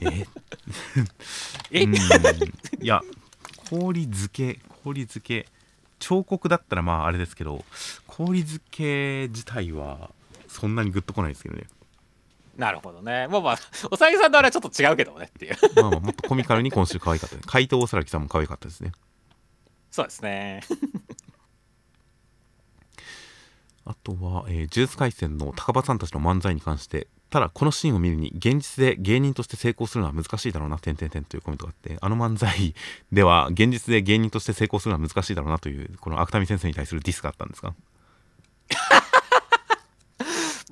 [0.00, 0.26] え？
[1.70, 1.84] え？
[1.84, 1.94] うん。
[1.94, 1.98] い
[2.86, 3.02] や
[3.70, 5.46] 氷漬け氷漬け。
[5.98, 7.64] 彫刻だったらまああれですけど
[8.06, 10.10] 氷漬け自体は
[10.46, 11.64] そんなにグッとこないですけどね。
[12.54, 13.28] なるほどね。
[13.28, 13.58] まあまあ
[13.90, 15.56] おさぎさんのあれはちょっと違うけどねっていう。
[15.74, 18.92] まあまあもっとコミカルに今週可愛かったです怪盗おそらきさんも可愛かったですね。
[19.90, 20.60] そうですね
[23.86, 32.74] あとは、えー、呪術廻戦の高場さんたちの漫才に関してただこのシーンを見るに現実で芸人として成功するのは難しいだろうな点々点というコメントがあってあの漫才
[33.12, 37.74] では現実で芸人として成功するのは難しいだろうなというこの芥見先生に対するディスがあったんですか？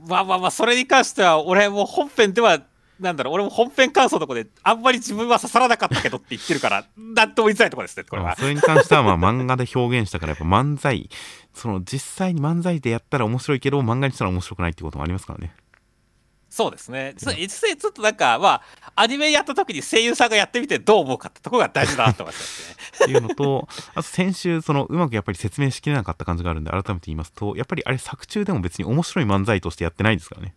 [0.09, 2.61] まあまあまあそれに関しては俺も本編では
[3.01, 11.09] なんだろう俺も本編感想のとこであんまり自分は刺さらなかったけどって言ってるから なんとも言いづらいところですねこれはそれに関してはまあ漫画で表現したからやっぱ漫才
[11.53, 15.55] その実際に漫才でやったら面白いけど漫画にしたら面白くないってこともありますからね
[16.55, 17.17] そうですね。
[17.17, 18.63] 実際ちょっとなんか、まあ、
[18.95, 22.77] アニメやった時に声優さんがやってみてどう思うかってところが大事だなと思いますね。
[23.07, 30.55] っていうのと、あと先週、そのうまくやっぱり説明しきれなかった感じがあるんで、改めて言いますと、やっぱりあれ作中でも別に面白い漫才としてやってないですからね。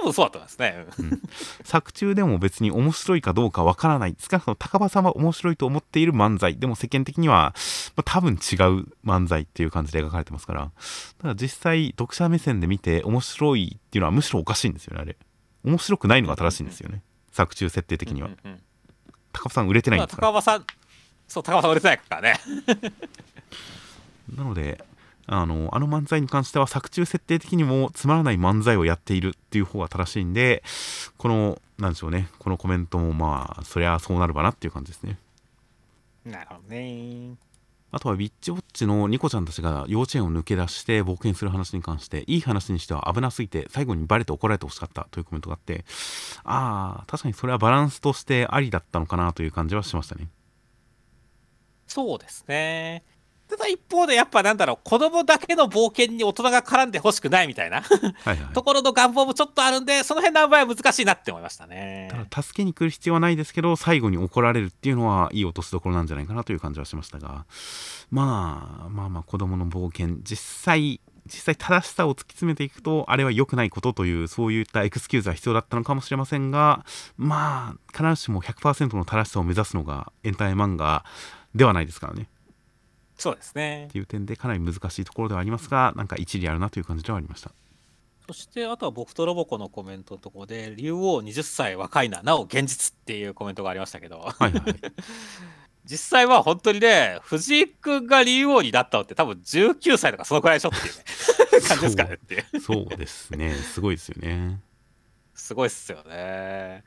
[0.00, 1.22] 多分そうだと思いますね、うん、
[1.64, 4.16] 作中でも別に面白いかどうかわからない。
[4.18, 6.58] 少なくとも高場さんは面白いと思っている漫才。
[6.58, 7.54] でも世間的には、
[7.96, 10.70] まあ、多分違う漫才っていう感じで描かれてますから。
[11.18, 15.16] ただ実際読者目線で見て面白いっていうのはむしろおかしいんですよねあれ。
[15.64, 17.02] 面白くないのが正しいんですよね、
[17.32, 18.60] 作中設定的には、うんうん、
[19.32, 20.66] 高場さん売れてないんですか高場さん
[21.26, 22.40] そう高場さん売れてないからね。
[24.34, 24.84] なので
[25.26, 30.62] あのあの漫才に関しては作中設定的にもつまらない漫才をやっているっていう方が正しいんで
[31.18, 32.28] このなんでしょうね。
[32.38, 35.18] このコメントもまあそりゃそうなるわなっていう感じですね。
[36.24, 37.36] なるほどね。
[37.92, 45.84] あとはウィッチウォッチのニコちゃんたちが幼稚園を抜け出して冒険する話に関していい話にしては危なすぎて最後にバレて怒られてほしかったというコメントがあって
[46.44, 50.28] ああ確かにそれはバランスとしてありだったのかなという感じはしましたね。
[51.86, 53.04] そうですね
[53.48, 57.82] ただ一方でやっぱなんだろう子供だけの冒険に大人が絡んでほしくないみたいな。
[57.82, 62.08] はい、 ところの願望もちょっとあるんでその辺の場合は難しいなって思いましたね。
[62.10, 67.46] ただ助けに来る必要はないですけど最後に怒られるっていうのはいい落としどころなんじゃないかなという感じはしましたが。
[68.10, 76.84] まあまあまあ子供の冒険実際実際正しさを突き詰めていくとあれは良くないことというそういったエクスキューズは必要だったのかもしれませんが
[77.16, 81.04] まあ必ずしも100%の正しさを目指すのがエンタメ漫画
[81.54, 82.28] ではないですからね
[83.16, 83.86] そうですね。
[83.88, 87.50] っていう点でかなり難しいところではありますがなんか一理あるなという感じではありました。
[88.26, 94.62] そしてあとは僕とロボコのコメントのところで竜王20歳若いななお現実っていうコメントがありましたけど、はいはい、
[95.86, 102.14] 実際は本当にね藤井君が竜王になったのって多分19歳とかそのくらいでしょっていうね感じですかね。
[102.14, 103.54] っていうそうですね。
[103.54, 104.60] すごいですよね。
[105.34, 106.82] すごいっすよね。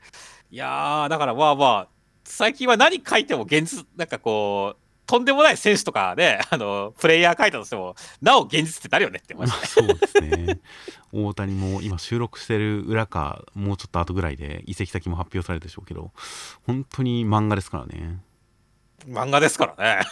[0.50, 1.88] いやだからまあまあ
[2.24, 10.60] 最近は何書いても現実なんかこうとんでもない選手とかで、 あの、プレイヤー書いたとしても、なお現実ってなるよねって思いまし そうですね。
[11.12, 16.12] 大谷も今収録してる裏か、もうちょっと後ぐらいで移籍先も発表されるでしょうけど、
[16.64, 18.20] 本当に漫画ですからね。
[19.08, 20.06] 漫画ですからね。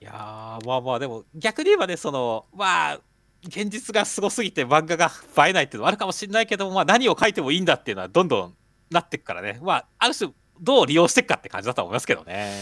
[0.00, 3.00] いやまあまあでも逆に言えばねそのまあ
[3.46, 5.12] 現実がすごすぎて漫画が
[5.46, 8.54] 映えないっていうのはあるかもしれないけども、まあ、何を書いてもいいんだっていうのはどんどん
[8.90, 12.52] なっていくからねまあある種どう利用していくかって感じだと思いますけどね。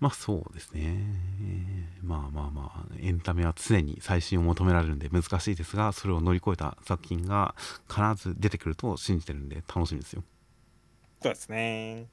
[0.00, 0.96] まあそうですね。
[2.02, 7.54] まあまあまあ、エンタメは常に最新を求められるんで難しいですが、それを乗り越えた作品が
[7.88, 10.22] 必ず出てくると信じてるんで楽しみですよ。
[11.22, 12.06] そうですね。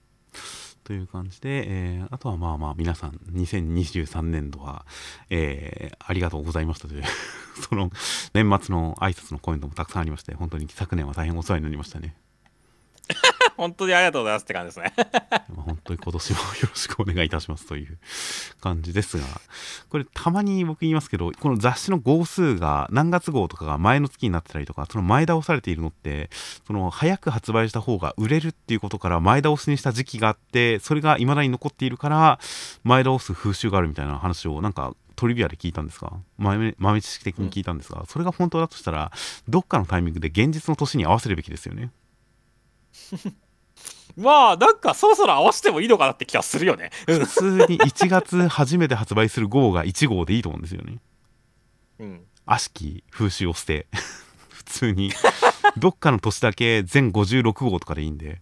[0.83, 4.85] という感じで、えー、あとはまあまあ皆さん2023年度は、
[5.29, 7.03] えー、ありがとうございましたという
[7.69, 7.91] その
[8.33, 12.15] 年末の挨拶のコメントもたくさんありまして本当に昨年は大変お世話になりましたね。
[13.57, 14.93] 本当にありがとうございますって感じですね。
[15.55, 17.97] 本当に今年もよろしくお願いいたしますという
[18.59, 19.25] 感じですが、
[19.89, 26.29] これたまに僕言いますけど、この雑誌の号数が何月号とかが前の月になってたりとか、その前倒されているのって、
[26.65, 32.39] その早く発売した方が売れるっていうことから前倒しにした時期があって、それが未だに残っているから、
[32.83, 39.11] 前倒す風習があるみたいな話をなんかトリビアで聞いたんですが豆豆知識的に聞いたんですが、それが本当だとしたら
[39.47, 41.91] どっかのタイミングで現実の年に合わせるべきですよね。
[44.17, 46.91] まあなんかそろそろ合わせてもいいのかなって気がするよね。
[47.05, 50.99] 普通に1月初めて発売する号が1号でいいと思うんですよね。
[51.99, 52.25] うん。
[52.45, 53.87] 悪しき風習を捨て。
[53.91, 54.30] 普
[54.71, 55.11] 通に。
[55.77, 58.41] どっかの年だけ全56号とかでいいんで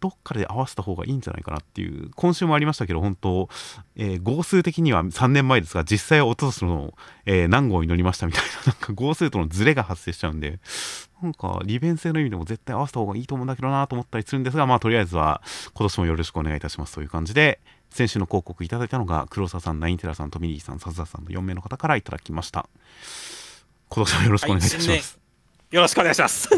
[0.00, 3.48] どっかで合わせた方がいいんじゃないかなっていう今週もありましたけど本当、
[3.96, 6.94] えー、号数的には3年前ですが実際は一昨年の、
[7.26, 10.58] えー、何号に乗りましたみたいな なんか号数とのズレが発生しちゃうんで
[11.22, 15.42] なんか利便性の意味でも絶対合わせた方がいいと思うんだけどなと思ったりするんですがまあとりあえずは
[15.74, 17.60] 今年もよろしくお願いいたしますという感じで
[17.90, 22.68] 先週の広告いただいたのが黒沢さんナインテラさんトミリーさん笹田さんの4名の方からいただきました。
[23.88, 25.23] 今年もよろしくお願いいたします、はい
[25.74, 26.48] よろしくお願いします。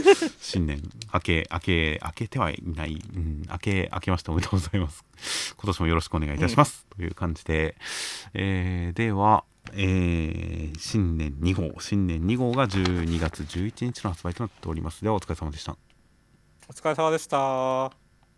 [0.42, 0.82] 新年
[1.14, 5.06] 明け明け明けてはいない、うん、明け明けましておめでとうございます。
[5.56, 7.76] 今年もよろしくお願いいたします、という感じで、
[8.34, 11.80] えーでは、えー新年2号。
[11.80, 15.02] 新年2号が12月11日の発売となっております。
[15.02, 15.78] ではお疲れ様でした。
[16.68, 18.05] お疲れ様でした。